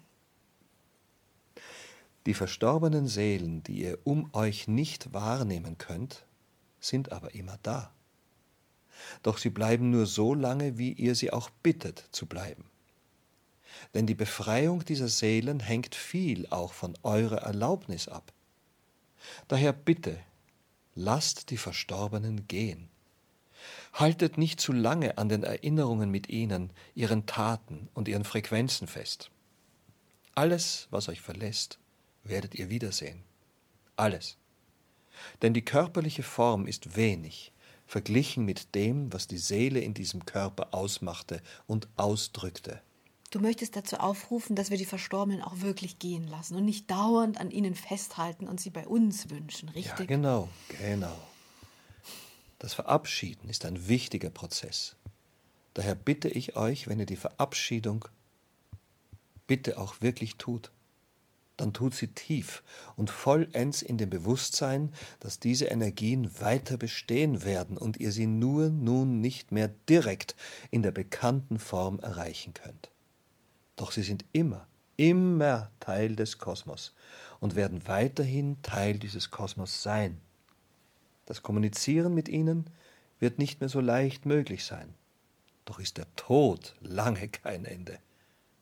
Die 2.26 2.34
verstorbenen 2.34 3.06
Seelen, 3.06 3.62
die 3.62 3.82
ihr 3.82 3.98
um 4.02 4.30
euch 4.32 4.66
nicht 4.66 5.12
wahrnehmen 5.12 5.78
könnt, 5.78 6.24
sind 6.80 7.12
aber 7.12 7.34
immer 7.34 7.58
da. 7.62 7.92
Doch 9.22 9.38
sie 9.38 9.50
bleiben 9.50 9.90
nur 9.90 10.06
so 10.06 10.34
lange, 10.34 10.78
wie 10.78 10.92
ihr 10.92 11.14
sie 11.14 11.32
auch 11.32 11.50
bittet 11.50 12.08
zu 12.10 12.26
bleiben. 12.26 12.64
Denn 13.94 14.06
die 14.06 14.14
Befreiung 14.14 14.84
dieser 14.84 15.08
Seelen 15.08 15.60
hängt 15.60 15.94
viel 15.94 16.46
auch 16.48 16.72
von 16.72 16.96
eurer 17.02 17.38
Erlaubnis 17.38 18.08
ab. 18.08 18.32
Daher 19.48 19.72
bitte, 19.72 20.18
lasst 20.94 21.50
die 21.50 21.56
Verstorbenen 21.56 22.46
gehen. 22.48 22.88
Haltet 23.92 24.38
nicht 24.38 24.60
zu 24.60 24.72
lange 24.72 25.18
an 25.18 25.28
den 25.28 25.42
Erinnerungen 25.42 26.10
mit 26.10 26.28
ihnen, 26.28 26.70
ihren 26.94 27.26
Taten 27.26 27.88
und 27.94 28.08
ihren 28.08 28.24
Frequenzen 28.24 28.86
fest. 28.86 29.30
Alles, 30.34 30.86
was 30.90 31.08
euch 31.08 31.20
verlässt, 31.20 31.78
werdet 32.22 32.54
ihr 32.54 32.68
wiedersehen. 32.68 33.22
Alles. 33.96 34.36
Denn 35.40 35.54
die 35.54 35.64
körperliche 35.64 36.22
Form 36.22 36.66
ist 36.66 36.96
wenig, 36.96 37.52
verglichen 37.86 38.44
mit 38.44 38.74
dem, 38.74 39.12
was 39.12 39.26
die 39.26 39.38
Seele 39.38 39.80
in 39.80 39.94
diesem 39.94 40.26
Körper 40.26 40.74
ausmachte 40.74 41.40
und 41.66 41.88
ausdrückte. 41.96 42.82
Du 43.30 43.40
möchtest 43.40 43.76
dazu 43.76 43.96
aufrufen, 43.96 44.54
dass 44.54 44.70
wir 44.70 44.78
die 44.78 44.84
Verstorbenen 44.84 45.42
auch 45.42 45.60
wirklich 45.60 45.98
gehen 45.98 46.26
lassen 46.28 46.56
und 46.56 46.64
nicht 46.64 46.90
dauernd 46.90 47.40
an 47.40 47.50
ihnen 47.50 47.74
festhalten 47.74 48.46
und 48.46 48.60
sie 48.60 48.70
bei 48.70 48.86
uns 48.86 49.30
wünschen, 49.30 49.68
richtig? 49.70 49.98
Ja, 49.98 50.06
genau, 50.06 50.48
genau. 50.80 51.16
Das 52.58 52.74
Verabschieden 52.74 53.48
ist 53.48 53.64
ein 53.64 53.88
wichtiger 53.88 54.30
Prozess. 54.30 54.96
Daher 55.74 55.94
bitte 55.94 56.28
ich 56.28 56.56
euch, 56.56 56.88
wenn 56.88 57.00
ihr 57.00 57.06
die 57.06 57.16
Verabschiedung 57.16 58.06
bitte 59.46 59.78
auch 59.78 60.00
wirklich 60.00 60.36
tut, 60.36 60.70
dann 61.56 61.72
tut 61.72 61.94
sie 61.94 62.08
tief 62.08 62.62
und 62.96 63.10
vollends 63.10 63.82
in 63.82 63.98
dem 63.98 64.10
Bewusstsein, 64.10 64.92
dass 65.20 65.38
diese 65.38 65.66
Energien 65.66 66.40
weiter 66.40 66.76
bestehen 66.76 67.44
werden 67.44 67.76
und 67.78 67.98
ihr 67.98 68.12
sie 68.12 68.26
nur 68.26 68.68
nun 68.68 69.20
nicht 69.20 69.52
mehr 69.52 69.68
direkt 69.88 70.36
in 70.70 70.82
der 70.82 70.92
bekannten 70.92 71.58
Form 71.58 71.98
erreichen 72.00 72.54
könnt. 72.54 72.90
Doch 73.76 73.92
sie 73.92 74.02
sind 74.02 74.24
immer, 74.32 74.66
immer 74.96 75.70
Teil 75.80 76.16
des 76.16 76.38
Kosmos 76.38 76.94
und 77.40 77.54
werden 77.54 77.86
weiterhin 77.86 78.60
Teil 78.62 78.98
dieses 78.98 79.30
Kosmos 79.30 79.82
sein. 79.82 80.20
Das 81.26 81.42
Kommunizieren 81.42 82.14
mit 82.14 82.28
ihnen 82.28 82.70
wird 83.18 83.38
nicht 83.38 83.60
mehr 83.60 83.68
so 83.68 83.80
leicht 83.80 84.26
möglich 84.26 84.64
sein. 84.64 84.94
Doch 85.64 85.78
ist 85.78 85.98
der 85.98 86.06
Tod 86.16 86.74
lange 86.80 87.28
kein 87.28 87.64
Ende. 87.64 87.98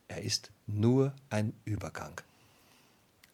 Er 0.08 0.22
ist 0.22 0.50
nur 0.66 1.14
ein 1.30 1.52
Übergang. 1.64 2.20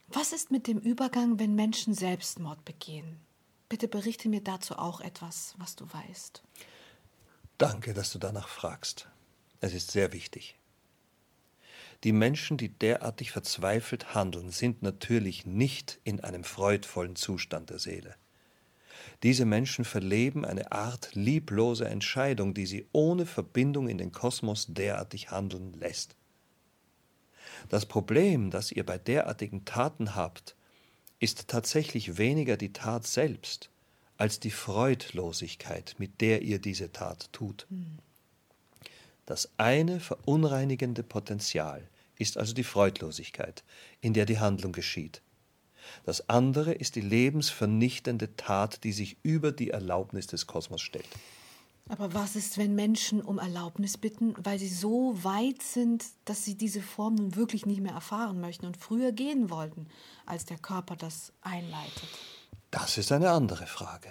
Was 0.08 0.32
ist 0.32 0.50
mit 0.50 0.66
dem 0.66 0.78
Übergang, 0.78 1.38
wenn 1.38 1.54
Menschen 1.54 1.94
Selbstmord 1.94 2.64
begehen? 2.64 3.20
Bitte 3.68 3.86
berichte 3.86 4.28
mir 4.28 4.40
dazu 4.40 4.76
auch 4.76 5.00
etwas, 5.00 5.54
was 5.58 5.76
du 5.76 5.86
weißt. 5.92 6.42
Danke, 7.58 7.94
dass 7.94 8.10
du 8.10 8.18
danach 8.18 8.48
fragst. 8.48 9.08
Es 9.60 9.72
ist 9.72 9.92
sehr 9.92 10.12
wichtig. 10.12 10.59
Die 12.04 12.12
Menschen, 12.12 12.56
die 12.56 12.70
derartig 12.70 13.30
verzweifelt 13.30 14.14
handeln, 14.14 14.50
sind 14.50 14.82
natürlich 14.82 15.44
nicht 15.44 16.00
in 16.04 16.20
einem 16.20 16.44
freudvollen 16.44 17.14
Zustand 17.14 17.70
der 17.70 17.78
Seele. 17.78 18.16
Diese 19.22 19.44
Menschen 19.44 19.84
verleben 19.84 20.44
eine 20.46 20.72
Art 20.72 21.10
lieblose 21.14 21.86
Entscheidung, 21.86 22.54
die 22.54 22.66
sie 22.66 22.86
ohne 22.92 23.26
Verbindung 23.26 23.88
in 23.88 23.98
den 23.98 24.12
Kosmos 24.12 24.66
derartig 24.68 25.30
handeln 25.30 25.74
lässt. 25.74 26.16
Das 27.68 27.84
Problem, 27.84 28.50
das 28.50 28.72
ihr 28.72 28.86
bei 28.86 28.96
derartigen 28.96 29.66
Taten 29.66 30.14
habt, 30.14 30.56
ist 31.18 31.48
tatsächlich 31.48 32.16
weniger 32.16 32.56
die 32.56 32.72
Tat 32.72 33.06
selbst, 33.06 33.70
als 34.16 34.40
die 34.40 34.50
Freudlosigkeit, 34.50 35.96
mit 35.98 36.20
der 36.22 36.42
ihr 36.42 36.58
diese 36.58 36.92
Tat 36.92 37.30
tut. 37.32 37.66
Das 39.30 39.48
eine 39.58 40.00
verunreinigende 40.00 41.04
Potenzial 41.04 41.88
ist 42.18 42.36
also 42.36 42.52
die 42.52 42.64
Freudlosigkeit, 42.64 43.62
in 44.00 44.12
der 44.12 44.26
die 44.26 44.40
Handlung 44.40 44.72
geschieht. 44.72 45.22
Das 46.04 46.28
andere 46.28 46.72
ist 46.72 46.96
die 46.96 47.00
lebensvernichtende 47.00 48.34
Tat, 48.34 48.82
die 48.82 48.90
sich 48.90 49.18
über 49.22 49.52
die 49.52 49.70
Erlaubnis 49.70 50.26
des 50.26 50.48
Kosmos 50.48 50.80
stellt. 50.82 51.06
Aber 51.88 52.12
was 52.12 52.34
ist, 52.34 52.58
wenn 52.58 52.74
Menschen 52.74 53.22
um 53.22 53.38
Erlaubnis 53.38 53.98
bitten, 53.98 54.34
weil 54.36 54.58
sie 54.58 54.66
so 54.66 55.14
weit 55.22 55.62
sind, 55.62 56.04
dass 56.24 56.44
sie 56.44 56.56
diese 56.56 56.82
Form 56.82 57.14
nun 57.14 57.36
wirklich 57.36 57.66
nicht 57.66 57.80
mehr 57.80 57.94
erfahren 57.94 58.40
möchten 58.40 58.66
und 58.66 58.76
früher 58.76 59.12
gehen 59.12 59.48
wollten, 59.48 59.86
als 60.26 60.44
der 60.44 60.58
Körper 60.58 60.96
das 60.96 61.32
einleitet? 61.42 62.08
Das 62.72 62.98
ist 62.98 63.12
eine 63.12 63.30
andere 63.30 63.68
Frage. 63.68 64.08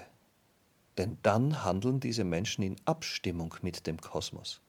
Denn 0.98 1.18
dann 1.24 1.66
handeln 1.66 2.00
diese 2.00 2.24
Menschen 2.24 2.64
in 2.64 2.78
Abstimmung 2.86 3.54
mit 3.62 3.86
dem 3.86 4.00
Kosmos. 4.00 4.62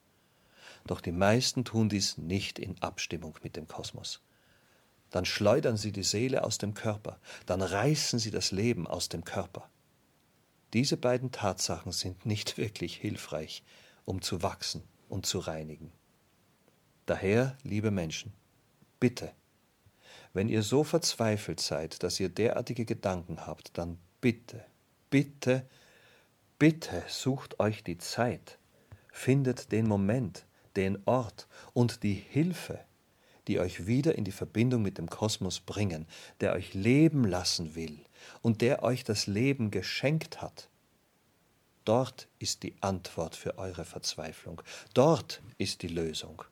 Doch 0.90 1.00
die 1.00 1.12
meisten 1.12 1.64
tun 1.64 1.88
dies 1.88 2.18
nicht 2.18 2.59
in 2.59 2.76
Abstimmung 2.83 3.38
mit 3.44 3.55
dem 3.55 3.68
Kosmos. 3.68 4.22
Dann 5.11 5.24
schleudern 5.24 5.76
sie 5.76 5.92
die 5.92 6.03
Seele 6.03 6.42
aus 6.42 6.59
dem 6.59 6.74
Körper, 6.74 7.20
dann 7.46 7.62
reißen 7.62 8.18
sie 8.18 8.33
das 8.33 8.50
Leben 8.50 8.88
aus 8.88 9.09
dem 9.09 9.22
Körper. 9.22 9.70
Diese 10.72 10.96
beiden 10.96 11.31
Tatsachen 11.31 11.92
sind 11.92 12.26
nicht 12.26 12.59
wirklich 12.59 12.96
hilfreich, 12.96 13.62
um 14.05 14.20
zu 14.20 14.42
wachsen 14.42 14.83
und 15.09 15.26
zu 15.26 15.38
reinigen. 15.38 15.92
Daher, 17.07 17.57
liebe 17.62 17.92
Menschen, 17.92 18.33
bitte, 18.98 19.31
wenn 20.33 20.48
ihr 20.48 20.64
so 20.64 20.83
verzweifelt 20.83 21.61
seid, 21.61 22.03
dass 22.03 22.18
ihr 22.18 22.31
derartige 22.31 22.85
Gedanken 22.85 23.46
habt, 23.46 23.79
dann 23.79 23.96
bitte, 24.20 24.64
bitte, 25.09 25.64
bitte 26.59 27.05
sucht 27.07 27.61
euch 27.61 27.85
die 27.85 27.98
Zeit, 27.98 28.59
findet 29.12 29.70
den 29.70 29.87
Moment, 29.87 30.46
den 30.77 30.99
Ort 31.07 31.49
und 31.73 32.03
die 32.03 32.15
Hilfe, 32.15 32.81
die 33.49 33.59
euch 33.59 33.87
wieder 33.87 34.15
in 34.17 34.25
die 34.25 34.33
Verbindung 34.33 34.83
mit 34.83 34.99
dem 34.99 35.09
Kosmos 35.09 35.61
bringen, 35.61 36.07
der 36.41 36.53
euch 36.53 36.75
leben 36.75 37.25
lassen 37.25 37.75
will, 37.75 37.99
und 38.43 38.61
der 38.61 38.83
euch 38.83 39.05
das 39.05 39.27
Leben 39.27 39.71
geschenkt 39.71 40.43
hat. 40.43 40.69
Dort 41.85 42.29
ist 42.39 42.63
die 42.63 42.75
Antwort 42.83 43.35
für 43.35 43.59
eure 43.59 43.85
Verzweiflung. 43.85 44.63
Dort 44.95 45.43
ist 45.59 45.83
die 45.83 45.89
Lösung. 45.89 46.45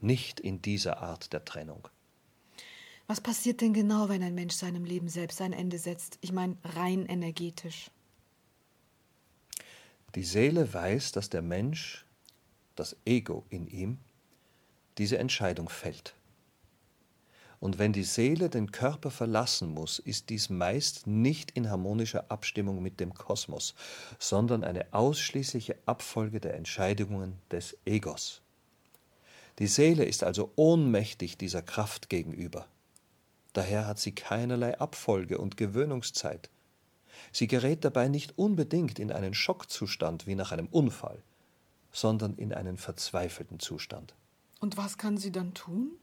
Nicht 0.00 0.40
in 0.40 0.62
dieser 0.62 1.02
Art 1.02 1.32
der 1.32 1.44
Trennung. 1.44 1.88
Was 3.06 3.20
passiert 3.20 3.60
denn 3.60 3.72
genau, 3.72 4.08
wenn 4.08 4.22
ein 4.22 4.34
Mensch 4.34 4.54
seinem 4.54 4.84
Leben 4.84 5.08
selbst 5.08 5.40
ein 5.40 5.52
Ende 5.52 5.78
setzt? 5.78 6.18
Ich 6.22 6.32
meine 6.32 6.56
rein 6.64 7.06
energetisch. 7.06 7.90
Die 10.14 10.24
Seele 10.24 10.72
weiß, 10.72 11.12
dass 11.12 11.28
der 11.28 11.42
Mensch, 11.42 12.05
das 12.76 12.96
Ego 13.04 13.44
in 13.50 13.66
ihm, 13.66 13.98
diese 14.98 15.18
Entscheidung 15.18 15.68
fällt. 15.68 16.14
Und 17.58 17.78
wenn 17.78 17.92
die 17.92 18.04
Seele 18.04 18.50
den 18.50 18.70
Körper 18.70 19.10
verlassen 19.10 19.72
muss, 19.72 19.98
ist 19.98 20.28
dies 20.28 20.50
meist 20.50 21.06
nicht 21.06 21.52
in 21.52 21.70
harmonischer 21.70 22.30
Abstimmung 22.30 22.82
mit 22.82 23.00
dem 23.00 23.14
Kosmos, 23.14 23.74
sondern 24.18 24.62
eine 24.62 24.92
ausschließliche 24.92 25.76
Abfolge 25.86 26.38
der 26.38 26.54
Entscheidungen 26.54 27.38
des 27.50 27.76
Egos. 27.86 28.42
Die 29.58 29.66
Seele 29.66 30.04
ist 30.04 30.22
also 30.22 30.52
ohnmächtig 30.56 31.38
dieser 31.38 31.62
Kraft 31.62 32.10
gegenüber. 32.10 32.66
Daher 33.54 33.86
hat 33.86 33.98
sie 33.98 34.12
keinerlei 34.12 34.78
Abfolge 34.78 35.38
und 35.38 35.56
Gewöhnungszeit. 35.56 36.50
Sie 37.32 37.46
gerät 37.46 37.86
dabei 37.86 38.08
nicht 38.08 38.36
unbedingt 38.36 38.98
in 38.98 39.10
einen 39.10 39.32
Schockzustand 39.32 40.26
wie 40.26 40.34
nach 40.34 40.52
einem 40.52 40.66
Unfall, 40.66 41.22
sondern 41.96 42.34
in 42.34 42.52
einen 42.52 42.76
verzweifelten 42.76 43.60
Zustand. 43.60 44.14
Und 44.60 44.76
was 44.76 44.98
kann 44.98 45.16
sie 45.16 45.32
dann 45.32 45.54
tun? 45.54 45.98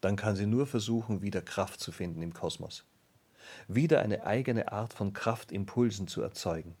dann 0.00 0.16
kann 0.16 0.36
sie 0.36 0.46
nur 0.46 0.66
versuchen, 0.66 1.22
wieder 1.22 1.42
Kraft 1.42 1.80
zu 1.80 1.92
finden 1.92 2.22
im 2.22 2.32
Kosmos. 2.32 2.84
Wieder 3.66 4.00
eine 4.02 4.24
eigene 4.24 4.72
Art 4.72 4.92
von 4.92 5.12
Kraftimpulsen 5.12 6.06
zu 6.06 6.22
erzeugen. 6.22 6.76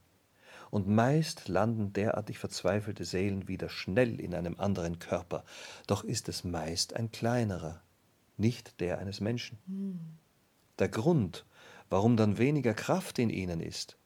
Und 0.70 0.86
meist 0.86 1.48
landen 1.48 1.94
derartig 1.94 2.38
verzweifelte 2.38 3.04
Seelen 3.06 3.48
wieder 3.48 3.70
schnell 3.70 4.20
in 4.20 4.34
einem 4.34 4.60
anderen 4.60 4.98
Körper, 4.98 5.44
doch 5.86 6.04
ist 6.04 6.28
es 6.28 6.44
meist 6.44 6.94
ein 6.94 7.10
kleinerer, 7.10 7.80
nicht 8.36 8.78
der 8.80 8.98
eines 8.98 9.20
Menschen. 9.20 9.58
Hm. 9.66 9.98
Der 10.78 10.90
Grund, 10.90 11.46
warum 11.88 12.18
dann 12.18 12.36
weniger 12.36 12.74
Kraft 12.74 13.18
in 13.18 13.30
ihnen 13.30 13.60
ist, 13.60 13.96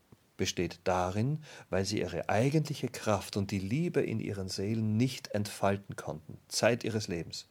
besteht 0.42 0.81
darin, 0.83 1.38
weil 1.70 1.85
sie 1.85 2.00
ihre 2.00 2.28
eigentliche 2.28 2.88
Kraft 2.88 3.37
und 3.37 3.52
die 3.52 3.61
Liebe 3.61 4.00
in 4.00 4.18
ihren 4.18 4.48
Seelen 4.48 4.96
nicht 4.96 5.28
entfalten 5.28 5.94
konnten, 5.94 6.37
Zeit 6.48 6.83
ihres 6.83 7.07
Lebens 7.07 7.46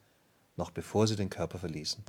noch 0.61 0.71
bevor 0.71 1.07
sie 1.07 1.15
den 1.15 1.29
Körper 1.29 1.57
verließen. 1.57 2.03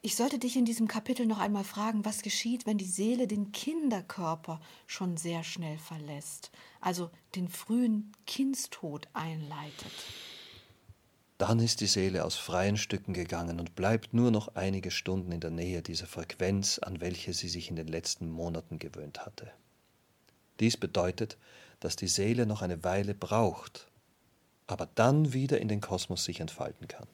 Ich 0.00 0.14
sollte 0.14 0.38
dich 0.38 0.56
in 0.56 0.64
diesem 0.64 0.86
Kapitel 0.86 1.26
noch 1.26 1.40
einmal 1.40 1.64
fragen, 1.64 2.04
was 2.04 2.22
geschieht, 2.22 2.66
wenn 2.66 2.78
die 2.78 2.84
Seele 2.84 3.26
den 3.26 3.50
Kinderkörper 3.50 4.60
schon 4.86 5.16
sehr 5.16 5.42
schnell 5.42 5.76
verlässt, 5.76 6.52
also 6.80 7.10
den 7.34 7.48
frühen 7.48 8.12
Kindstod 8.26 9.08
einleitet. 9.12 9.92
Dann 11.38 11.60
ist 11.60 11.80
die 11.80 11.86
Seele 11.86 12.24
aus 12.24 12.34
freien 12.34 12.76
Stücken 12.76 13.14
gegangen 13.14 13.60
und 13.60 13.76
bleibt 13.76 14.12
nur 14.12 14.32
noch 14.32 14.56
einige 14.56 14.90
Stunden 14.90 15.30
in 15.30 15.38
der 15.38 15.50
Nähe 15.50 15.82
dieser 15.82 16.06
Frequenz, 16.06 16.80
an 16.80 17.00
welche 17.00 17.32
sie 17.32 17.48
sich 17.48 17.70
in 17.70 17.76
den 17.76 17.86
letzten 17.86 18.28
Monaten 18.28 18.80
gewöhnt 18.80 19.24
hatte. 19.24 19.48
Dies 20.58 20.76
bedeutet, 20.76 21.36
dass 21.78 21.94
die 21.94 22.08
Seele 22.08 22.44
noch 22.44 22.60
eine 22.60 22.82
Weile 22.82 23.14
braucht, 23.14 23.86
aber 24.66 24.88
dann 24.96 25.32
wieder 25.32 25.60
in 25.60 25.68
den 25.68 25.80
Kosmos 25.80 26.24
sich 26.24 26.40
entfalten 26.40 26.88
kann. 26.88 27.06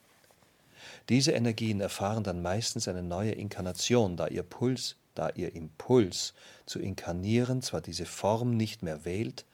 Diese 1.09 1.31
Energien 1.31 1.79
erfahren 1.79 2.23
dann 2.23 2.41
meistens 2.41 2.87
eine 2.87 3.03
neue 3.03 3.31
Inkarnation, 3.31 4.17
da 4.17 4.27
ihr 4.27 4.41
Puls, 4.41 4.95
da 5.13 5.29
ihr 5.29 5.53
Impuls 5.53 6.33
zu 6.65 6.79
inkarnieren 6.79 7.61
zwar 7.61 7.81
diese 7.81 8.07
Form 8.07 8.57
nicht 8.57 8.81
mehr 8.81 9.05
wählt, 9.05 9.45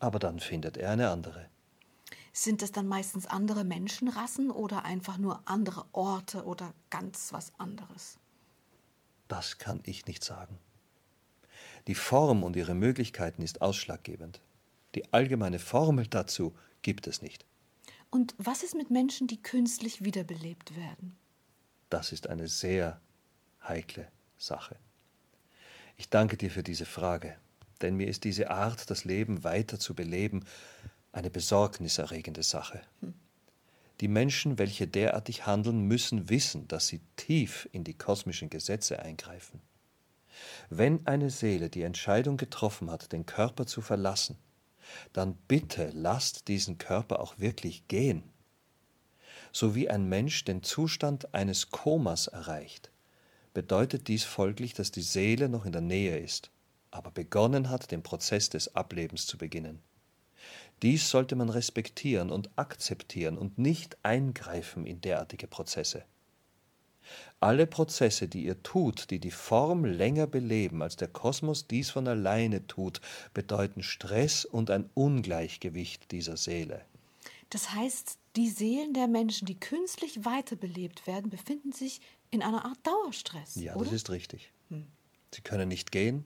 aber 0.00 0.18
dann 0.18 0.40
findet 0.40 0.76
er 0.76 0.90
eine 0.90 1.10
andere. 1.10 1.46
Sind 2.40 2.62
es 2.62 2.70
dann 2.70 2.86
meistens 2.86 3.26
andere 3.26 3.64
Menschenrassen 3.64 4.52
oder 4.52 4.84
einfach 4.84 5.18
nur 5.18 5.42
andere 5.44 5.86
Orte 5.90 6.44
oder 6.44 6.72
ganz 6.88 7.32
was 7.32 7.52
anderes? 7.58 8.16
Das 9.26 9.58
kann 9.58 9.80
ich 9.82 10.06
nicht 10.06 10.22
sagen. 10.22 10.56
Die 11.88 11.96
Form 11.96 12.44
und 12.44 12.54
ihre 12.54 12.76
Möglichkeiten 12.76 13.42
ist 13.42 13.60
ausschlaggebend. 13.60 14.40
Die 14.94 15.12
allgemeine 15.12 15.58
Formel 15.58 16.06
dazu 16.06 16.54
gibt 16.82 17.08
es 17.08 17.22
nicht. 17.22 17.44
Und 18.08 18.36
was 18.38 18.62
ist 18.62 18.76
mit 18.76 18.88
Menschen, 18.88 19.26
die 19.26 19.42
künstlich 19.42 20.04
wiederbelebt 20.04 20.76
werden? 20.76 21.16
Das 21.90 22.12
ist 22.12 22.28
eine 22.28 22.46
sehr 22.46 23.00
heikle 23.66 24.06
Sache. 24.36 24.76
Ich 25.96 26.08
danke 26.08 26.36
dir 26.36 26.52
für 26.52 26.62
diese 26.62 26.86
Frage, 26.86 27.36
denn 27.82 27.96
mir 27.96 28.06
ist 28.06 28.22
diese 28.22 28.52
Art, 28.52 28.90
das 28.90 29.04
Leben 29.04 29.42
weiter 29.42 29.80
zu 29.80 29.96
beleben, 29.96 30.44
eine 31.12 31.30
besorgniserregende 31.30 32.42
Sache. 32.42 32.80
Hm. 33.00 33.14
Die 34.00 34.08
Menschen, 34.08 34.58
welche 34.58 34.86
derartig 34.86 35.46
handeln, 35.46 35.80
müssen 35.82 36.28
wissen, 36.28 36.68
dass 36.68 36.86
sie 36.86 37.00
tief 37.16 37.68
in 37.72 37.82
die 37.82 37.94
kosmischen 37.94 38.48
Gesetze 38.48 39.00
eingreifen. 39.00 39.60
Wenn 40.70 41.04
eine 41.06 41.30
Seele 41.30 41.68
die 41.68 41.82
Entscheidung 41.82 42.36
getroffen 42.36 42.90
hat, 42.90 43.12
den 43.12 43.26
Körper 43.26 43.66
zu 43.66 43.80
verlassen, 43.80 44.36
dann 45.12 45.34
bitte 45.48 45.90
lasst 45.94 46.48
diesen 46.48 46.78
Körper 46.78 47.20
auch 47.20 47.38
wirklich 47.38 47.88
gehen. 47.88 48.22
So 49.52 49.74
wie 49.74 49.90
ein 49.90 50.08
Mensch 50.08 50.44
den 50.44 50.62
Zustand 50.62 51.34
eines 51.34 51.70
Komas 51.70 52.28
erreicht, 52.28 52.92
bedeutet 53.52 54.08
dies 54.08 54.24
folglich, 54.24 54.74
dass 54.74 54.92
die 54.92 55.02
Seele 55.02 55.48
noch 55.48 55.64
in 55.64 55.72
der 55.72 55.80
Nähe 55.80 56.18
ist, 56.18 56.50
aber 56.90 57.10
begonnen 57.10 57.70
hat, 57.70 57.90
den 57.90 58.02
Prozess 58.02 58.48
des 58.50 58.76
Ablebens 58.76 59.26
zu 59.26 59.38
beginnen. 59.38 59.80
Dies 60.82 61.10
sollte 61.10 61.34
man 61.36 61.48
respektieren 61.48 62.30
und 62.30 62.50
akzeptieren 62.56 63.36
und 63.36 63.58
nicht 63.58 63.96
eingreifen 64.02 64.86
in 64.86 65.00
derartige 65.00 65.46
Prozesse. 65.46 66.04
Alle 67.40 67.66
Prozesse, 67.66 68.28
die 68.28 68.44
ihr 68.44 68.62
tut, 68.62 69.10
die 69.10 69.18
die 69.18 69.30
Form 69.30 69.84
länger 69.84 70.26
beleben, 70.26 70.82
als 70.82 70.96
der 70.96 71.08
Kosmos 71.08 71.66
dies 71.66 71.90
von 71.90 72.06
alleine 72.06 72.66
tut, 72.66 73.00
bedeuten 73.32 73.82
Stress 73.82 74.44
und 74.44 74.70
ein 74.70 74.90
Ungleichgewicht 74.94 76.10
dieser 76.10 76.36
Seele. 76.36 76.84
Das 77.50 77.72
heißt, 77.72 78.18
die 78.36 78.48
Seelen 78.48 78.92
der 78.92 79.08
Menschen, 79.08 79.46
die 79.46 79.58
künstlich 79.58 80.24
weiterbelebt 80.24 81.06
werden, 81.06 81.30
befinden 81.30 81.72
sich 81.72 82.00
in 82.30 82.42
einer 82.42 82.64
Art 82.64 82.78
Dauerstress. 82.86 83.54
Ja, 83.54 83.74
oder? 83.74 83.84
das 83.84 83.94
ist 83.94 84.10
richtig. 84.10 84.52
Hm. 84.68 84.86
Sie 85.34 85.40
können 85.40 85.68
nicht 85.68 85.92
gehen, 85.92 86.24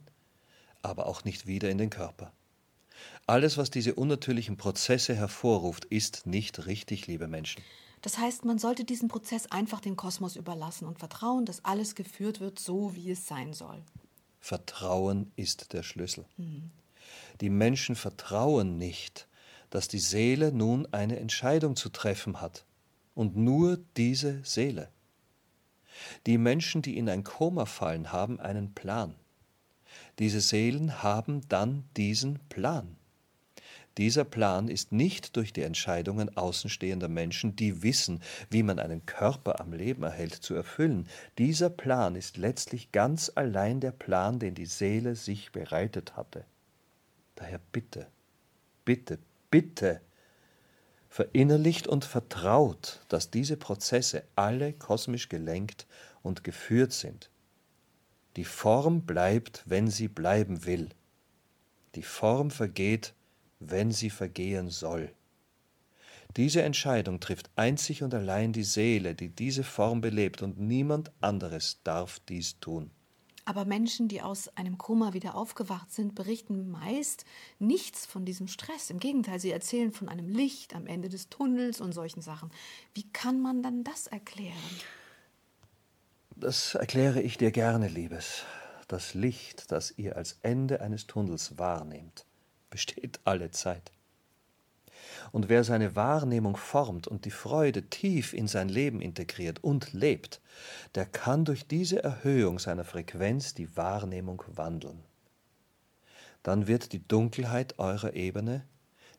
aber 0.82 1.06
auch 1.06 1.24
nicht 1.24 1.46
wieder 1.46 1.70
in 1.70 1.78
den 1.78 1.90
Körper. 1.90 2.32
Alles, 3.26 3.56
was 3.56 3.70
diese 3.70 3.94
unnatürlichen 3.94 4.56
Prozesse 4.56 5.14
hervorruft, 5.14 5.84
ist 5.84 6.26
nicht 6.26 6.66
richtig, 6.66 7.06
liebe 7.06 7.28
Menschen. 7.28 7.62
Das 8.02 8.18
heißt, 8.18 8.44
man 8.44 8.58
sollte 8.58 8.84
diesen 8.84 9.08
Prozess 9.08 9.46
einfach 9.46 9.80
dem 9.80 9.96
Kosmos 9.96 10.34
überlassen 10.34 10.86
und 10.86 10.98
vertrauen, 10.98 11.46
dass 11.46 11.64
alles 11.64 11.94
geführt 11.94 12.40
wird, 12.40 12.58
so 12.58 12.96
wie 12.96 13.12
es 13.12 13.26
sein 13.26 13.52
soll. 13.52 13.82
Vertrauen 14.40 15.30
ist 15.36 15.72
der 15.72 15.84
Schlüssel. 15.84 16.24
Mhm. 16.36 16.70
Die 17.40 17.50
Menschen 17.50 17.94
vertrauen 17.94 18.76
nicht, 18.76 19.28
dass 19.70 19.86
die 19.86 20.00
Seele 20.00 20.52
nun 20.52 20.86
eine 20.92 21.18
Entscheidung 21.18 21.76
zu 21.76 21.88
treffen 21.88 22.40
hat. 22.40 22.64
Und 23.14 23.36
nur 23.36 23.78
diese 23.96 24.42
Seele. 24.44 24.88
Die 26.26 26.38
Menschen, 26.38 26.82
die 26.82 26.96
in 26.96 27.08
ein 27.08 27.24
Koma 27.24 27.66
fallen, 27.66 28.10
haben 28.10 28.40
einen 28.40 28.74
Plan. 28.74 29.14
Diese 30.18 30.40
Seelen 30.40 31.02
haben 31.02 31.40
dann 31.48 31.84
diesen 31.96 32.38
Plan. 32.48 32.96
Dieser 33.98 34.24
Plan 34.24 34.68
ist 34.68 34.92
nicht 34.92 35.36
durch 35.36 35.52
die 35.52 35.62
Entscheidungen 35.62 36.34
außenstehender 36.34 37.08
Menschen, 37.08 37.56
die 37.56 37.82
wissen, 37.82 38.22
wie 38.48 38.62
man 38.62 38.78
einen 38.78 39.04
Körper 39.04 39.60
am 39.60 39.72
Leben 39.72 40.02
erhält, 40.02 40.34
zu 40.34 40.54
erfüllen. 40.54 41.06
Dieser 41.36 41.68
Plan 41.68 42.16
ist 42.16 42.38
letztlich 42.38 42.90
ganz 42.92 43.30
allein 43.34 43.80
der 43.80 43.92
Plan, 43.92 44.38
den 44.38 44.54
die 44.54 44.66
Seele 44.66 45.14
sich 45.14 45.52
bereitet 45.52 46.16
hatte. 46.16 46.44
Daher 47.34 47.60
bitte, 47.72 48.06
bitte, 48.86 49.18
bitte, 49.50 50.00
verinnerlicht 51.10 51.86
und 51.86 52.06
vertraut, 52.06 53.00
dass 53.08 53.30
diese 53.30 53.58
Prozesse 53.58 54.24
alle 54.34 54.72
kosmisch 54.72 55.28
gelenkt 55.28 55.86
und 56.22 56.44
geführt 56.44 56.92
sind. 56.92 57.28
Die 58.36 58.44
Form 58.44 59.02
bleibt, 59.02 59.62
wenn 59.66 59.88
sie 59.88 60.08
bleiben 60.08 60.64
will. 60.64 60.88
Die 61.94 62.02
Form 62.02 62.50
vergeht, 62.50 63.14
wenn 63.60 63.92
sie 63.92 64.10
vergehen 64.10 64.70
soll. 64.70 65.12
Diese 66.36 66.62
Entscheidung 66.62 67.20
trifft 67.20 67.50
einzig 67.56 68.02
und 68.02 68.14
allein 68.14 68.54
die 68.54 68.64
Seele, 68.64 69.14
die 69.14 69.28
diese 69.28 69.64
Form 69.64 70.00
belebt, 70.00 70.40
und 70.40 70.58
niemand 70.58 71.12
anderes 71.20 71.80
darf 71.84 72.20
dies 72.20 72.58
tun. 72.58 72.90
Aber 73.44 73.64
Menschen, 73.64 74.08
die 74.08 74.22
aus 74.22 74.48
einem 74.56 74.78
Koma 74.78 75.12
wieder 75.12 75.34
aufgewacht 75.34 75.90
sind, 75.92 76.14
berichten 76.14 76.70
meist 76.70 77.24
nichts 77.58 78.06
von 78.06 78.24
diesem 78.24 78.46
Stress. 78.46 78.88
Im 78.88 78.98
Gegenteil, 78.98 79.40
sie 79.40 79.50
erzählen 79.50 79.92
von 79.92 80.08
einem 80.08 80.28
Licht 80.28 80.74
am 80.74 80.86
Ende 80.86 81.08
des 81.08 81.28
Tunnels 81.28 81.80
und 81.80 81.92
solchen 81.92 82.22
Sachen. 82.22 82.50
Wie 82.94 83.10
kann 83.12 83.42
man 83.42 83.62
dann 83.62 83.84
das 83.84 84.06
erklären? 84.06 84.56
Das 86.42 86.74
erkläre 86.74 87.22
ich 87.22 87.38
dir 87.38 87.52
gerne, 87.52 87.86
Liebes. 87.86 88.42
Das 88.88 89.14
Licht, 89.14 89.70
das 89.70 89.96
ihr 89.96 90.16
als 90.16 90.40
Ende 90.42 90.80
eines 90.80 91.06
Tunnels 91.06 91.56
wahrnehmt, 91.56 92.26
besteht 92.68 93.20
alle 93.22 93.52
Zeit. 93.52 93.92
Und 95.30 95.48
wer 95.48 95.62
seine 95.62 95.94
Wahrnehmung 95.94 96.56
formt 96.56 97.06
und 97.06 97.26
die 97.26 97.30
Freude 97.30 97.84
tief 97.84 98.32
in 98.32 98.48
sein 98.48 98.68
Leben 98.68 99.00
integriert 99.00 99.62
und 99.62 99.92
lebt, 99.92 100.40
der 100.96 101.06
kann 101.06 101.44
durch 101.44 101.68
diese 101.68 102.02
Erhöhung 102.02 102.58
seiner 102.58 102.84
Frequenz 102.84 103.54
die 103.54 103.76
Wahrnehmung 103.76 104.42
wandeln. 104.48 105.04
Dann 106.42 106.66
wird 106.66 106.92
die 106.92 107.06
Dunkelheit 107.06 107.78
eurer 107.78 108.14
Ebene, 108.14 108.66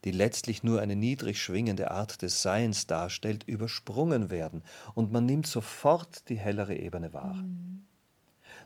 die 0.04 0.12
letztlich 0.12 0.64
nur 0.64 0.82
eine 0.82 0.96
niedrig 0.96 1.42
schwingende 1.42 1.92
Art 1.92 2.22
des 2.22 2.42
Seins 2.42 2.88
darstellt, 2.88 3.44
übersprungen 3.46 4.30
werden, 4.30 4.64
und 4.96 5.12
man 5.12 5.26
nimmt 5.26 5.48
sofort 5.48 6.28
die 6.30 6.38
hellere 6.38 6.76
Ebene 6.76 7.14
wahr. 7.14 7.36
Mhm. 7.36 7.86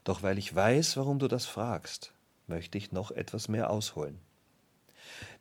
Doch 0.04 0.24
weil 0.24 0.38
ich 0.38 0.54
weiß, 0.54 0.98
warum 0.98 1.20
du 1.20 1.28
das 1.28 1.46
fragst, 1.46 2.14
möchte 2.48 2.78
ich 2.78 2.92
noch 2.92 3.12
etwas 3.12 3.50
mehr 3.50 3.70
ausholen. 3.70 4.20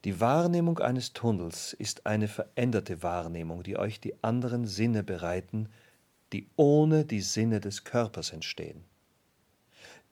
Die 0.04 0.20
Wahrnehmung 0.20 0.78
eines 0.78 1.12
Tunnels 1.12 1.72
ist 1.72 2.06
eine 2.06 2.28
veränderte 2.28 3.02
Wahrnehmung, 3.02 3.62
die 3.62 3.76
euch 3.76 4.00
die 4.00 4.22
anderen 4.22 4.66
Sinne 4.66 5.02
bereiten, 5.02 5.68
die 6.32 6.48
ohne 6.56 7.04
die 7.04 7.20
Sinne 7.20 7.60
des 7.60 7.84
Körpers 7.84 8.32
entstehen. 8.32 8.84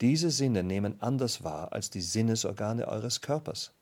Diese 0.01 0.31
Sinne 0.31 0.63
nehmen 0.63 1.01
anders 1.01 1.45
wahr 1.45 1.73
als 1.73 1.91
die 1.91 2.01
Sinnesorgane 2.01 2.89
eures 2.89 3.21
Körpers. 3.21 3.73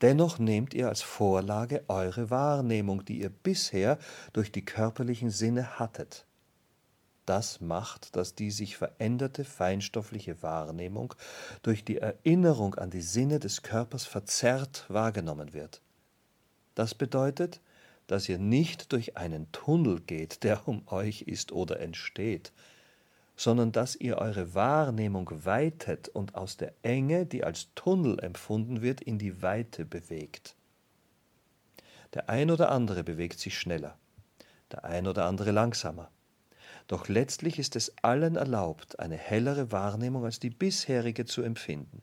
Dennoch 0.00 0.38
nehmt 0.38 0.74
ihr 0.74 0.88
als 0.88 1.02
Vorlage 1.02 1.84
eure 1.88 2.30
Wahrnehmung, 2.30 3.04
die 3.04 3.20
ihr 3.20 3.30
bisher 3.30 3.98
durch 4.32 4.50
die 4.52 4.64
körperlichen 4.64 5.30
Sinne 5.30 5.78
hattet 5.78 6.26
das 7.30 7.60
macht, 7.60 8.16
dass 8.16 8.34
die 8.34 8.50
sich 8.50 8.76
veränderte 8.76 9.44
feinstoffliche 9.44 10.42
Wahrnehmung 10.42 11.14
durch 11.62 11.84
die 11.84 11.98
Erinnerung 11.98 12.74
an 12.74 12.90
die 12.90 13.02
Sinne 13.02 13.38
des 13.38 13.62
Körpers 13.62 14.04
verzerrt 14.04 14.84
wahrgenommen 14.88 15.52
wird. 15.52 15.80
Das 16.74 16.92
bedeutet, 16.92 17.60
dass 18.08 18.28
ihr 18.28 18.38
nicht 18.38 18.90
durch 18.90 19.16
einen 19.16 19.52
Tunnel 19.52 20.00
geht, 20.00 20.42
der 20.42 20.66
um 20.66 20.82
euch 20.88 21.22
ist 21.22 21.52
oder 21.52 21.78
entsteht, 21.78 22.52
sondern 23.40 23.72
dass 23.72 23.96
ihr 23.96 24.18
eure 24.18 24.54
Wahrnehmung 24.54 25.30
weitet 25.46 26.10
und 26.10 26.34
aus 26.34 26.58
der 26.58 26.74
Enge, 26.82 27.24
die 27.24 27.42
als 27.42 27.72
Tunnel 27.74 28.18
empfunden 28.20 28.82
wird, 28.82 29.00
in 29.00 29.16
die 29.16 29.40
Weite 29.40 29.86
bewegt. 29.86 30.56
Der 32.12 32.28
ein 32.28 32.50
oder 32.50 32.70
andere 32.70 33.02
bewegt 33.02 33.38
sich 33.38 33.58
schneller, 33.58 33.96
der 34.70 34.84
ein 34.84 35.06
oder 35.06 35.24
andere 35.24 35.52
langsamer. 35.52 36.10
Doch 36.86 37.08
letztlich 37.08 37.58
ist 37.58 37.76
es 37.76 37.94
allen 38.02 38.36
erlaubt, 38.36 38.98
eine 39.00 39.16
hellere 39.16 39.72
Wahrnehmung 39.72 40.26
als 40.26 40.38
die 40.38 40.50
bisherige 40.50 41.24
zu 41.24 41.40
empfinden. 41.40 42.02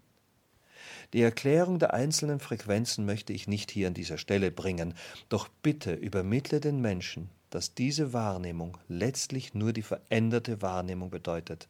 Die 1.13 1.21
Erklärung 1.21 1.79
der 1.79 1.93
einzelnen 1.93 2.39
Frequenzen 2.39 3.05
möchte 3.05 3.33
ich 3.33 3.47
nicht 3.47 3.71
hier 3.71 3.87
an 3.87 3.93
dieser 3.93 4.17
Stelle 4.17 4.51
bringen, 4.51 4.93
doch 5.29 5.47
bitte 5.47 5.93
übermittle 5.93 6.59
den 6.59 6.81
Menschen, 6.81 7.29
dass 7.49 7.73
diese 7.73 8.13
Wahrnehmung 8.13 8.77
letztlich 8.87 9.53
nur 9.53 9.73
die 9.73 9.81
veränderte 9.81 10.61
Wahrnehmung 10.61 11.09
bedeutet, 11.09 11.69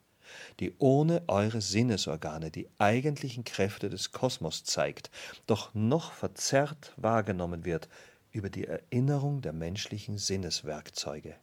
die 0.59 0.73
ohne 0.79 1.23
eure 1.27 1.61
Sinnesorgane 1.61 2.51
die 2.51 2.67
eigentlichen 2.77 3.43
Kräfte 3.43 3.89
des 3.89 4.11
Kosmos 4.11 4.63
zeigt, 4.63 5.09
doch 5.45 5.73
noch 5.73 6.11
verzerrt 6.11 6.93
wahrgenommen 6.97 7.65
wird 7.65 7.87
über 8.31 8.49
die 8.49 8.65
Erinnerung 8.65 9.41
der 9.41 9.53
menschlichen 9.53 10.17
Sinneswerkzeuge. 10.17 11.35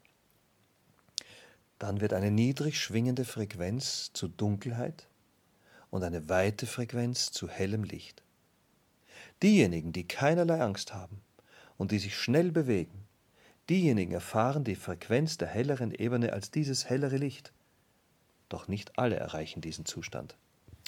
Dann 1.78 2.00
wird 2.00 2.12
eine 2.12 2.30
niedrig 2.30 2.80
schwingende 2.80 3.24
Frequenz 3.24 4.12
zu 4.12 4.28
Dunkelheit 4.28 5.08
und 5.94 6.02
eine 6.02 6.28
weite 6.28 6.66
Frequenz 6.66 7.30
zu 7.30 7.48
hellem 7.48 7.84
Licht. 7.84 8.24
Diejenigen, 9.44 9.92
die 9.92 10.08
keinerlei 10.08 10.60
Angst 10.60 10.92
haben 10.92 11.20
und 11.78 11.92
die 11.92 12.00
sich 12.00 12.16
schnell 12.16 12.50
bewegen, 12.50 13.06
diejenigen 13.70 14.10
erfahren 14.10 14.64
die 14.64 14.74
Frequenz 14.74 15.38
der 15.38 15.46
helleren 15.46 15.92
Ebene 15.92 16.32
als 16.32 16.50
dieses 16.50 16.86
hellere 16.86 17.16
Licht. 17.16 17.52
Doch 18.48 18.66
nicht 18.66 18.98
alle 18.98 19.14
erreichen 19.14 19.60
diesen 19.60 19.86
Zustand. 19.86 20.36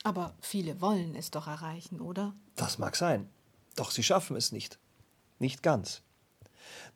Aber 0.02 0.34
viele 0.40 0.80
wollen 0.80 1.14
es 1.14 1.30
doch 1.30 1.46
erreichen, 1.46 2.00
oder? 2.00 2.34
Das 2.56 2.78
mag 2.78 2.96
sein, 2.96 3.28
doch 3.76 3.92
sie 3.92 4.02
schaffen 4.02 4.34
es 4.34 4.50
nicht. 4.50 4.80
Nicht 5.38 5.62
ganz. 5.62 6.02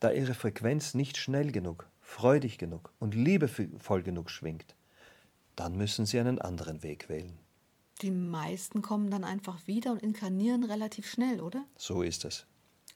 Da 0.01 0.11
ihre 0.11 0.35
Frequenz 0.35 0.95
nicht 0.95 1.17
schnell 1.17 1.53
genug, 1.53 1.89
freudig 2.01 2.59
genug 2.59 2.93
und 2.99 3.15
liebevoll 3.15 4.03
genug 4.03 4.31
schwingt, 4.31 4.75
dann 5.55 5.77
müssen 5.77 6.07
sie 6.07 6.19
einen 6.19 6.41
anderen 6.41 6.83
Weg 6.83 7.09
wählen. 7.09 7.39
Die 8.03 8.11
meisten 8.11 8.83
kommen 8.83 9.11
dann 9.11 9.25
einfach 9.25 9.67
wieder 9.67 9.93
und 9.93 10.03
inkarnieren 10.03 10.65
relativ 10.65 11.11
schnell, 11.11 11.41
oder? 11.41 11.65
So 11.77 12.03
ist 12.03 12.25
es. 12.25 12.47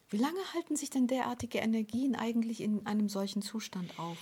Wie 0.08 0.16
lange 0.16 0.38
halten 0.54 0.76
sich 0.76 0.90
denn 0.90 1.06
derartige 1.06 1.58
Energien 1.58 2.14
eigentlich 2.14 2.60
in 2.60 2.86
einem 2.86 3.08
solchen 3.08 3.42
Zustand 3.42 3.98
auf? 3.98 4.16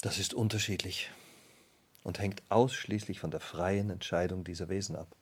Das 0.00 0.18
ist 0.18 0.34
unterschiedlich 0.34 1.10
und 2.02 2.18
hängt 2.18 2.42
ausschließlich 2.48 3.20
von 3.20 3.30
der 3.30 3.40
freien 3.40 3.90
Entscheidung 3.90 4.42
dieser 4.42 4.68
Wesen 4.68 4.96
ab. 4.96 5.14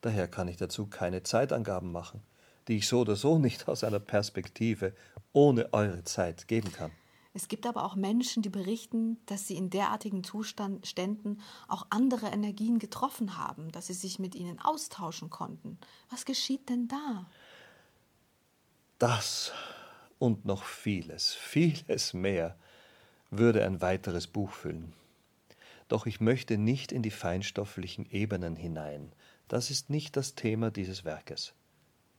Daher 0.00 0.28
kann 0.28 0.48
ich 0.48 0.56
dazu 0.56 0.86
keine 0.86 1.22
Zeitangaben 1.22 1.92
machen, 1.92 2.22
die 2.68 2.78
ich 2.78 2.88
so 2.88 3.00
oder 3.00 3.16
so 3.16 3.38
nicht 3.38 3.68
aus 3.68 3.84
einer 3.84 4.00
Perspektive 4.00 4.94
ohne 5.32 5.72
eure 5.72 6.04
Zeit 6.04 6.48
geben 6.48 6.72
kann. 6.72 6.92
Es 7.34 7.48
gibt 7.48 7.66
aber 7.66 7.84
auch 7.84 7.94
Menschen, 7.94 8.42
die 8.42 8.50
berichten, 8.50 9.18
dass 9.26 9.46
sie 9.46 9.56
in 9.56 9.70
derartigen 9.70 10.22
Zuständen 10.22 11.40
auch 11.66 11.86
andere 11.88 12.26
Energien 12.26 12.78
getroffen 12.78 13.38
haben, 13.38 13.72
dass 13.72 13.86
sie 13.86 13.94
sich 13.94 14.18
mit 14.18 14.34
ihnen 14.34 14.58
austauschen 14.58 15.30
konnten. 15.30 15.78
Was 16.10 16.26
geschieht 16.26 16.68
denn 16.68 16.88
da? 16.88 17.26
Das 18.98 19.52
und 20.18 20.44
noch 20.44 20.64
vieles, 20.64 21.32
vieles 21.32 22.12
mehr 22.12 22.56
würde 23.30 23.64
ein 23.64 23.80
weiteres 23.80 24.26
Buch 24.26 24.52
füllen. 24.52 24.92
Doch 25.88 26.06
ich 26.06 26.20
möchte 26.20 26.58
nicht 26.58 26.92
in 26.92 27.02
die 27.02 27.10
feinstofflichen 27.10 28.06
Ebenen 28.10 28.56
hinein. 28.56 29.12
Das 29.48 29.70
ist 29.70 29.90
nicht 29.90 30.16
das 30.16 30.34
Thema 30.34 30.70
dieses 30.70 31.04
Werkes. 31.04 31.54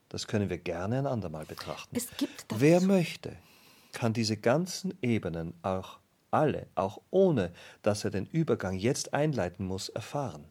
Das 0.10 0.28
können 0.28 0.50
wir 0.50 0.58
gerne 0.58 1.00
ein 1.00 1.08
andermal 1.08 1.46
betrachten. 1.46 1.96
Es 1.96 2.10
gibt. 2.18 2.46
Wer 2.50 2.82
möchte, 2.82 3.36
kann 3.94 4.12
diese 4.12 4.36
ganzen 4.36 4.94
Ebenen 5.02 5.54
auch 5.62 6.00
alle, 6.32 6.68
auch 6.76 7.00
ohne 7.12 7.54
dass 7.84 8.04
er 8.04 8.12
den 8.12 8.26
Übergang 8.26 8.76
jetzt 8.76 9.14
einleiten 9.14 9.66
muss, 9.66 9.90
erfahren. 9.90 10.46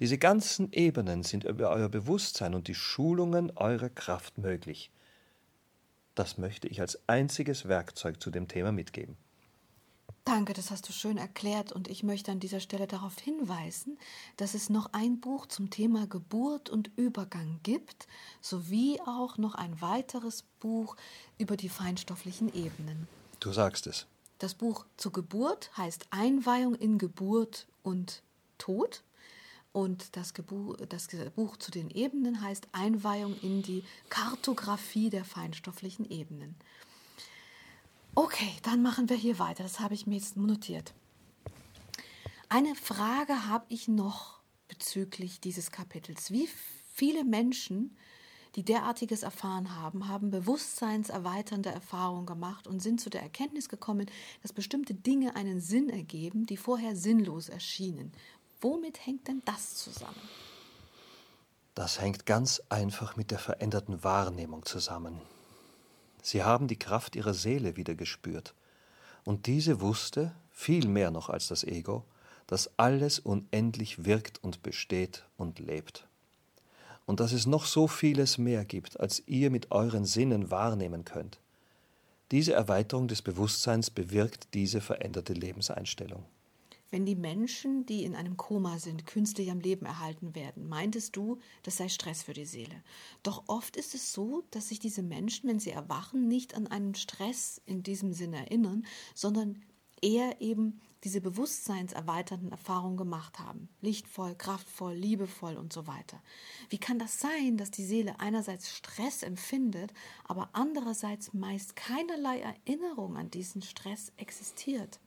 Diese 0.00 0.18
ganzen 0.18 0.72
Ebenen 0.72 1.24
sind 1.24 1.42
über 1.42 1.70
euer 1.70 1.88
Bewusstsein 1.88 2.54
und 2.54 2.68
die 2.68 2.74
Schulungen 2.74 3.50
eurer 3.56 3.88
Kraft 3.88 4.38
möglich. 4.38 4.92
Das 6.14 6.38
möchte 6.38 6.68
ich 6.68 6.80
als 6.80 7.08
einziges 7.08 7.66
Werkzeug 7.66 8.22
zu 8.22 8.30
dem 8.30 8.46
Thema 8.46 8.70
mitgeben. 8.70 9.16
Danke, 10.28 10.52
das 10.52 10.70
hast 10.70 10.86
du 10.86 10.92
schön 10.92 11.16
erklärt 11.16 11.72
und 11.72 11.88
ich 11.88 12.02
möchte 12.02 12.30
an 12.30 12.38
dieser 12.38 12.60
Stelle 12.60 12.86
darauf 12.86 13.18
hinweisen, 13.18 13.98
dass 14.36 14.52
es 14.52 14.68
noch 14.68 14.92
ein 14.92 15.20
Buch 15.20 15.46
zum 15.46 15.70
Thema 15.70 16.06
Geburt 16.06 16.68
und 16.68 16.90
Übergang 16.96 17.60
gibt, 17.62 18.06
sowie 18.42 19.00
auch 19.06 19.38
noch 19.38 19.54
ein 19.54 19.80
weiteres 19.80 20.42
Buch 20.60 20.96
über 21.38 21.56
die 21.56 21.68
feinstofflichen 21.68 22.52
Ebenen. 22.54 23.08
Du 23.40 23.52
sagst 23.52 23.86
es. 23.86 24.06
Das 24.38 24.54
Buch 24.54 24.84
zur 24.96 25.12
Geburt 25.12 25.70
heißt 25.76 26.06
Einweihung 26.10 26.74
in 26.74 26.98
Geburt 26.98 27.66
und 27.82 28.22
Tod 28.58 29.02
und 29.72 30.16
das, 30.16 30.34
Gebu 30.34 30.74
das 30.88 31.08
Buch 31.34 31.56
zu 31.56 31.70
den 31.70 31.90
Ebenen 31.90 32.42
heißt 32.42 32.68
Einweihung 32.72 33.38
in 33.42 33.62
die 33.62 33.84
Kartographie 34.08 35.10
der 35.10 35.24
feinstofflichen 35.24 36.08
Ebenen. 36.10 36.56
Okay, 38.14 38.52
dann 38.62 38.82
machen 38.82 39.08
wir 39.08 39.16
hier 39.16 39.38
weiter. 39.38 39.62
Das 39.62 39.78
habe 39.78 39.94
ich 39.94 40.06
mir 40.06 40.16
jetzt 40.16 40.36
notiert. 40.36 40.94
Eine 42.48 42.74
Frage 42.74 43.46
habe 43.46 43.66
ich 43.68 43.88
noch 43.88 44.40
bezüglich 44.68 45.40
dieses 45.40 45.70
Kapitels. 45.70 46.30
Wie 46.30 46.48
viele 46.94 47.24
Menschen, 47.24 47.96
die 48.56 48.62
derartiges 48.62 49.22
erfahren 49.22 49.76
haben, 49.76 50.08
haben 50.08 50.30
bewusstseinserweiternde 50.30 51.70
Erfahrungen 51.70 52.26
gemacht 52.26 52.66
und 52.66 52.80
sind 52.80 53.00
zu 53.00 53.10
der 53.10 53.22
Erkenntnis 53.22 53.68
gekommen, 53.68 54.06
dass 54.42 54.52
bestimmte 54.52 54.94
Dinge 54.94 55.36
einen 55.36 55.60
Sinn 55.60 55.90
ergeben, 55.90 56.46
die 56.46 56.56
vorher 56.56 56.96
sinnlos 56.96 57.48
erschienen. 57.48 58.12
Womit 58.60 59.06
hängt 59.06 59.28
denn 59.28 59.42
das 59.44 59.76
zusammen? 59.76 60.20
Das 61.74 62.00
hängt 62.00 62.26
ganz 62.26 62.60
einfach 62.70 63.16
mit 63.16 63.30
der 63.30 63.38
veränderten 63.38 64.02
Wahrnehmung 64.02 64.64
zusammen. 64.64 65.20
Sie 66.22 66.42
haben 66.42 66.66
die 66.66 66.78
Kraft 66.78 67.14
ihrer 67.14 67.34
Seele 67.34 67.76
wieder 67.76 67.94
gespürt. 67.94 68.54
Und 69.24 69.46
diese 69.46 69.80
wusste, 69.80 70.34
viel 70.50 70.88
mehr 70.88 71.10
noch 71.10 71.28
als 71.28 71.46
das 71.48 71.62
Ego, 71.62 72.04
dass 72.48 72.70
alles 72.78 73.18
unendlich 73.20 74.04
wirkt 74.04 74.42
und 74.42 74.62
besteht 74.62 75.24
und 75.36 75.60
lebt. 75.60 76.08
Und 77.08 77.20
dass 77.20 77.32
es 77.32 77.46
noch 77.46 77.64
so 77.64 77.88
vieles 77.88 78.36
mehr 78.36 78.66
gibt, 78.66 79.00
als 79.00 79.22
ihr 79.26 79.48
mit 79.48 79.70
euren 79.70 80.04
Sinnen 80.04 80.50
wahrnehmen 80.50 81.06
könnt. 81.06 81.40
Diese 82.32 82.52
Erweiterung 82.52 83.08
des 83.08 83.22
Bewusstseins 83.22 83.88
bewirkt 83.88 84.48
diese 84.52 84.82
veränderte 84.82 85.32
Lebenseinstellung. 85.32 86.26
Wenn 86.90 87.06
die 87.06 87.16
Menschen, 87.16 87.86
die 87.86 88.04
in 88.04 88.14
einem 88.14 88.36
Koma 88.36 88.78
sind, 88.78 89.06
künstlich 89.06 89.50
am 89.50 89.60
Leben 89.60 89.86
erhalten 89.86 90.34
werden, 90.34 90.68
meintest 90.68 91.16
du, 91.16 91.38
das 91.62 91.78
sei 91.78 91.88
Stress 91.88 92.22
für 92.22 92.34
die 92.34 92.44
Seele. 92.44 92.82
Doch 93.22 93.44
oft 93.46 93.76
ist 93.78 93.94
es 93.94 94.12
so, 94.12 94.42
dass 94.50 94.68
sich 94.68 94.78
diese 94.78 95.02
Menschen, 95.02 95.48
wenn 95.48 95.60
sie 95.60 95.70
erwachen, 95.70 96.28
nicht 96.28 96.54
an 96.54 96.66
einen 96.66 96.94
Stress 96.94 97.62
in 97.64 97.82
diesem 97.82 98.12
Sinne 98.12 98.36
erinnern, 98.36 98.84
sondern 99.14 99.62
eher 100.02 100.42
eben 100.42 100.82
diese 101.04 101.20
bewusstseinserweiternden 101.20 102.50
Erfahrungen 102.50 102.96
gemacht 102.96 103.38
haben. 103.38 103.68
Lichtvoll, 103.80 104.34
kraftvoll, 104.34 104.94
liebevoll 104.94 105.56
und 105.56 105.72
so 105.72 105.86
weiter. 105.86 106.20
Wie 106.68 106.78
kann 106.78 106.98
das 106.98 107.20
sein, 107.20 107.56
dass 107.56 107.70
die 107.70 107.84
Seele 107.84 108.18
einerseits 108.18 108.74
Stress 108.74 109.22
empfindet, 109.22 109.92
aber 110.24 110.50
andererseits 110.52 111.32
meist 111.34 111.76
keinerlei 111.76 112.40
Erinnerung 112.40 113.16
an 113.16 113.30
diesen 113.30 113.62
Stress 113.62 114.12
existiert? 114.16 114.98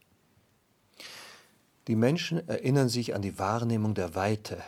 Die 1.88 1.96
Menschen 1.96 2.46
erinnern 2.48 2.88
sich 2.88 3.14
an 3.14 3.22
die 3.22 3.38
Wahrnehmung 3.38 3.94
der 3.94 4.14
Weite. 4.14 4.62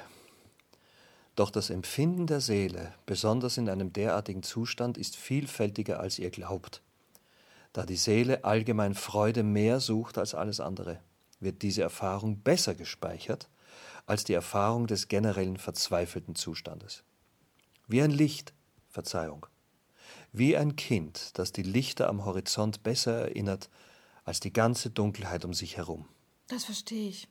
Doch 1.37 1.51
das 1.51 1.71
Empfinden 1.71 2.27
der 2.27 2.41
Seele, 2.41 2.95
besonders 3.07 3.57
in 3.57 3.69
einem 3.69 3.93
derartigen 3.93 4.43
Zustand, 4.43 4.99
ist 4.99 5.17
vielfältiger, 5.17 6.01
als 6.01 6.19
ihr 6.19 6.31
glaubt. 6.31 6.83
Da 7.73 7.85
die 7.85 7.97
Seele 7.97 8.45
allgemein 8.45 8.95
Freude 8.95 9.43
mehr 9.43 9.81
sucht 9.81 10.17
als 10.19 10.35
alles 10.35 10.61
andere, 10.61 11.01
wird 11.45 11.63
diese 11.63 11.83
Erfahrung 11.83 12.41
besser 12.41 12.75
gespeichert 12.75 13.49
als 14.07 14.25
die 14.25 14.35
Erfahrung 14.35 14.87
des 14.87 15.09
generellen 15.09 15.57
verzweifelten 15.57 16.35
Zustandes. 16.35 17.05
Wie 17.87 18.03
ein 18.03 18.11
Licht, 18.11 18.53
Verzeihung, 18.89 19.47
wie 20.33 20.57
ein 20.57 20.77
Kind, 20.77 21.39
das 21.39 21.53
die 21.53 21.63
Lichter 21.63 22.09
am 22.09 22.25
Horizont 22.25 22.83
besser 22.83 23.29
erinnert 23.29 23.71
als 24.25 24.41
die 24.41 24.53
ganze 24.53 24.91
Dunkelheit 24.91 25.45
um 25.45 25.55
sich 25.55 25.77
herum. 25.77 26.09
Das 26.49 26.65
verstehe 26.65 27.09
ich. 27.09 27.29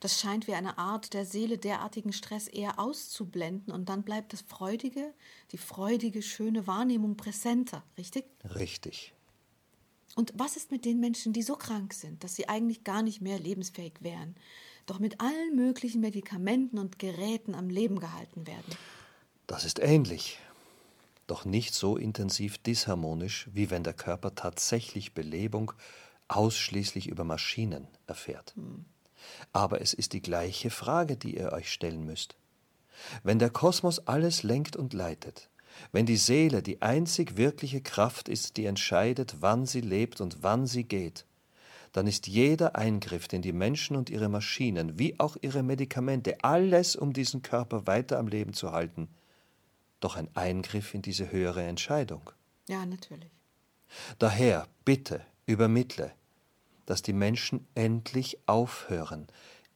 Das 0.00 0.20
scheint 0.20 0.46
wie 0.46 0.54
eine 0.54 0.78
Art 0.78 1.14
der 1.14 1.26
Seele 1.26 1.58
derartigen 1.58 2.12
Stress 2.12 2.48
eher 2.48 2.78
auszublenden 2.78 3.72
und 3.72 3.88
dann 3.88 4.02
bleibt 4.02 4.32
das 4.32 4.42
Freudige, 4.42 5.12
die 5.52 5.58
freudige, 5.58 6.22
schöne 6.22 6.66
Wahrnehmung 6.66 7.16
präsenter, 7.16 7.82
richtig? 7.98 8.24
Richtig. 8.54 9.14
Und 10.16 10.32
was 10.36 10.56
ist 10.56 10.70
mit 10.70 10.84
den 10.84 11.00
Menschen, 11.00 11.32
die 11.32 11.42
so 11.42 11.56
krank 11.56 11.92
sind, 11.92 12.22
dass 12.22 12.36
sie 12.36 12.48
eigentlich 12.48 12.84
gar 12.84 13.02
nicht 13.02 13.20
mehr 13.20 13.38
lebensfähig 13.38 13.94
wären, 14.00 14.36
doch 14.86 14.98
mit 14.98 15.20
allen 15.20 15.56
möglichen 15.56 16.00
Medikamenten 16.00 16.78
und 16.78 16.98
Geräten 16.98 17.54
am 17.54 17.68
Leben 17.68 17.98
gehalten 17.98 18.46
werden? 18.46 18.76
Das 19.46 19.64
ist 19.64 19.78
ähnlich, 19.78 20.38
doch 21.26 21.44
nicht 21.44 21.74
so 21.74 21.96
intensiv 21.96 22.58
disharmonisch, 22.58 23.48
wie 23.52 23.70
wenn 23.70 23.82
der 23.82 23.94
Körper 23.94 24.34
tatsächlich 24.34 25.14
Belebung, 25.14 25.72
ausschließlich 26.28 27.08
über 27.08 27.24
Maschinen 27.24 27.86
erfährt. 28.06 28.54
Aber 29.52 29.80
es 29.80 29.94
ist 29.94 30.12
die 30.12 30.22
gleiche 30.22 30.70
Frage, 30.70 31.16
die 31.16 31.36
ihr 31.36 31.52
euch 31.52 31.70
stellen 31.70 32.04
müsst. 32.04 32.36
Wenn 33.22 33.38
der 33.38 33.50
Kosmos 33.50 34.06
alles 34.06 34.42
lenkt 34.42 34.76
und 34.76 34.92
leitet, 34.92 35.50
wenn 35.92 36.06
die 36.06 36.16
Seele 36.16 36.62
die 36.62 36.82
einzig 36.82 37.36
wirkliche 37.36 37.80
Kraft 37.80 38.28
ist, 38.28 38.56
die 38.56 38.66
entscheidet, 38.66 39.36
wann 39.40 39.66
sie 39.66 39.80
lebt 39.80 40.20
und 40.20 40.42
wann 40.42 40.66
sie 40.66 40.84
geht, 40.84 41.26
dann 41.92 42.06
ist 42.08 42.26
jeder 42.26 42.74
Eingriff, 42.74 43.28
den 43.28 43.40
die 43.40 43.52
Menschen 43.52 43.96
und 43.96 44.10
ihre 44.10 44.28
Maschinen, 44.28 44.98
wie 44.98 45.18
auch 45.20 45.36
ihre 45.40 45.62
Medikamente, 45.62 46.42
alles, 46.42 46.96
um 46.96 47.12
diesen 47.12 47.42
Körper 47.42 47.86
weiter 47.86 48.18
am 48.18 48.26
Leben 48.26 48.52
zu 48.52 48.72
halten, 48.72 49.08
doch 50.00 50.16
ein 50.16 50.28
Eingriff 50.34 50.92
in 50.92 51.02
diese 51.02 51.30
höhere 51.30 51.62
Entscheidung. 51.62 52.30
Ja, 52.68 52.84
natürlich. 52.84 53.30
Daher 54.18 54.66
bitte 54.84 55.20
übermittle, 55.46 56.10
dass 56.86 57.02
die 57.02 57.12
Menschen 57.12 57.66
endlich 57.74 58.38
aufhören, 58.46 59.28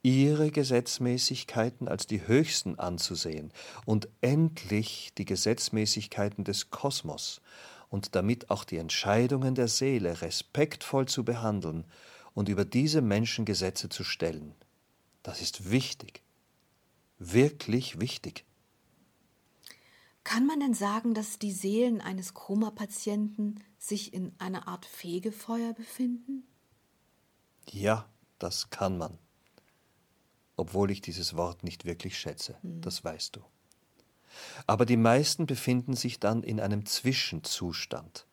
ihre 0.08 0.50
Gesetzmäßigkeiten 0.50 1.86
als 1.86 2.06
die 2.06 2.26
höchsten 2.26 2.78
anzusehen 2.78 3.52
und 3.84 4.08
endlich 4.22 5.12
die 5.18 5.26
Gesetzmäßigkeiten 5.26 6.44
des 6.44 6.70
Kosmos 6.70 7.42
und 7.90 8.14
damit 8.14 8.50
auch 8.50 8.64
die 8.64 8.78
Entscheidungen 8.78 9.54
der 9.54 9.68
Seele 9.68 10.22
respektvoll 10.22 11.06
zu 11.06 11.24
behandeln 11.24 11.84
und 12.32 12.48
über 12.48 12.64
diese 12.64 13.02
Menschengesetze 13.02 13.90
zu 13.90 14.02
stellen. 14.02 14.54
Das 15.22 15.42
ist 15.42 15.70
wichtig, 15.70 16.22
wirklich 17.18 18.00
wichtig. 18.00 18.46
Kann 20.24 20.46
man 20.46 20.60
denn 20.60 20.74
sagen, 20.74 21.12
dass 21.12 21.38
die 21.38 21.52
Seelen 21.52 22.00
eines 22.00 22.32
Koma-Patienten 22.32 23.62
sich 23.78 24.14
in 24.14 24.32
einer 24.38 24.68
Art 24.68 24.86
Fegefeuer 24.86 25.74
befinden? 25.74 26.46
Ja, 27.70 28.08
das 28.38 28.70
kann 28.70 28.96
man. 28.96 29.18
Obwohl 30.58 30.90
ich 30.90 31.00
dieses 31.00 31.36
Wort 31.36 31.62
nicht 31.62 31.84
wirklich 31.84 32.18
schätze, 32.18 32.56
hm. 32.62 32.80
das 32.80 33.04
weißt 33.04 33.36
du. 33.36 33.40
Aber 34.66 34.86
die 34.86 34.96
meisten 34.96 35.46
befinden 35.46 35.94
sich 35.94 36.18
dann 36.18 36.42
in 36.42 36.58
einem 36.58 36.84
Zwischenzustand, 36.84 38.26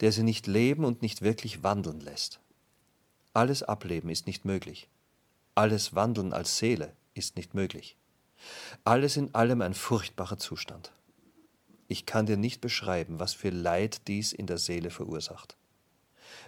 der 0.00 0.10
sie 0.10 0.22
nicht 0.22 0.46
leben 0.46 0.86
und 0.86 1.02
nicht 1.02 1.20
wirklich 1.20 1.62
wandeln 1.62 2.00
lässt. 2.00 2.40
Alles 3.34 3.62
Ableben 3.62 4.08
ist 4.08 4.26
nicht 4.26 4.46
möglich. 4.46 4.88
Alles 5.54 5.94
Wandeln 5.94 6.32
als 6.32 6.56
Seele 6.56 6.96
ist 7.12 7.36
nicht 7.36 7.54
möglich. 7.54 7.98
Alles 8.84 9.18
in 9.18 9.34
allem 9.34 9.60
ein 9.60 9.74
furchtbarer 9.74 10.38
Zustand. 10.38 10.92
Ich 11.86 12.06
kann 12.06 12.24
dir 12.24 12.38
nicht 12.38 12.62
beschreiben, 12.62 13.20
was 13.20 13.34
für 13.34 13.50
Leid 13.50 14.08
dies 14.08 14.32
in 14.32 14.46
der 14.46 14.58
Seele 14.58 14.88
verursacht. 14.88 15.58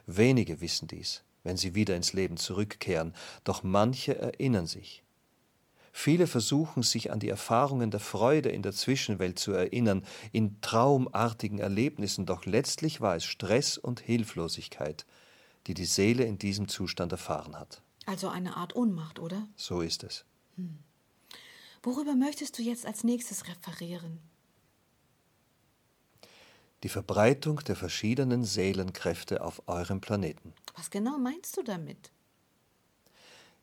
Wenige 0.07 0.63
wissen 0.63 0.89
dies, 0.89 1.25
wenn 1.43 1.59
sie 1.59 1.75
wieder 1.75 1.95
ins 1.95 2.15
Leben 2.15 2.39
zurückkehren, 2.39 3.15
doch 3.45 3.63
manche 3.63 4.17
erinnern 4.17 4.67
sich, 4.67 5.03
Viele 5.93 6.27
versuchen 6.27 6.83
sich 6.83 7.11
an 7.11 7.21
die 7.21 7.29
Erfahrungen 7.29 7.91
der 7.91 8.01
Freude 8.01 8.49
in 8.49 8.63
der 8.63 8.73
Zwischenwelt 8.73 9.39
zu 9.39 9.53
erinnern, 9.53 10.05
in 10.33 10.61
traumartigen 10.61 11.59
Erlebnissen, 11.59 12.27
doch 12.27 12.47
letztlich 12.47 13.01
war 13.01 13.17
es 13.17 13.25
Stress 13.25 13.77
und 13.77 14.01
Hilflosigkeit, 14.01 15.05
die 15.67 15.75
die 15.75 15.85
Seele 15.85 16.25
in 16.25 16.39
diesem 16.39 16.69
Zustand 16.69 17.13
erfahren 17.13 17.59
hat. 17.59 17.83
Also 18.07 18.29
eine 18.29 18.57
Art 18.57 18.77
Ohnmacht, 18.77 19.19
oder? 19.19 19.47
So 19.57 19.81
ist 19.81 20.05
es. 20.05 20.25
Hm. 20.57 20.79
Worüber 21.83 22.15
möchtest 22.15 22.59
du 22.59 22.63
jetzt 22.63 22.87
als 22.87 23.05
nächstes 23.05 23.47
referieren? 23.47 24.21
Die 26.83 26.89
Verbreitung 26.89 27.61
der 27.61 27.77
verschiedenen 27.77 28.45
Seelenkräfte 28.45 29.43
auf 29.43 29.63
eurem 29.67 30.01
Planeten. 30.01 30.55
Was 30.77 30.91
genau 30.91 31.19
meinst 31.19 31.57
du 31.57 31.63
damit? 31.63 32.11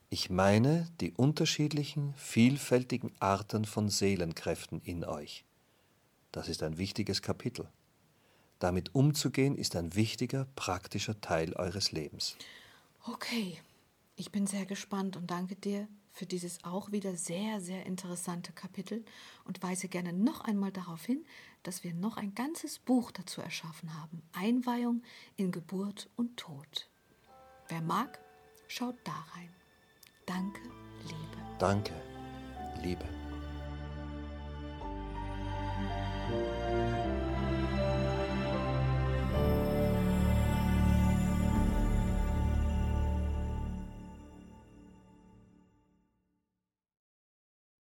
Ich 0.09 0.29
meine 0.29 0.87
die 1.01 1.11
unterschiedlichen, 1.11 2.13
vielfältigen 2.15 3.11
Arten 3.19 3.65
von 3.65 3.89
Seelenkräften 3.89 4.81
in 4.85 5.03
euch. 5.03 5.43
Das 6.31 6.47
ist 6.47 6.63
ein 6.63 6.77
wichtiges 6.77 7.21
Kapitel. 7.21 7.67
Damit 8.59 8.95
umzugehen 8.95 9.57
ist 9.57 9.75
ein 9.75 9.95
wichtiger, 9.95 10.47
praktischer 10.55 11.19
Teil 11.19 11.53
eures 11.53 11.91
Lebens. 11.91 12.37
Okay, 13.03 13.59
ich 14.15 14.31
bin 14.31 14.47
sehr 14.47 14.65
gespannt 14.65 15.17
und 15.17 15.29
danke 15.29 15.55
dir 15.55 15.89
für 16.13 16.25
dieses 16.25 16.63
auch 16.63 16.91
wieder 16.93 17.15
sehr, 17.15 17.59
sehr 17.59 17.85
interessante 17.85 18.53
Kapitel 18.53 19.03
und 19.43 19.61
weise 19.61 19.89
gerne 19.89 20.13
noch 20.13 20.39
einmal 20.41 20.71
darauf 20.71 21.05
hin, 21.05 21.25
dass 21.63 21.83
wir 21.83 21.93
noch 21.93 22.15
ein 22.15 22.33
ganzes 22.33 22.79
Buch 22.79 23.11
dazu 23.11 23.41
erschaffen 23.41 23.93
haben. 23.93 24.21
Einweihung 24.31 25.03
in 25.35 25.51
Geburt 25.51 26.09
und 26.15 26.37
Tod. 26.37 26.89
Wer 27.67 27.81
mag, 27.81 28.19
schaut 28.67 28.95
da 29.03 29.25
rein. 29.35 29.56
Danke, 30.27 30.61
Liebe. 31.05 31.37
Danke, 31.57 31.93
Liebe. 32.83 33.05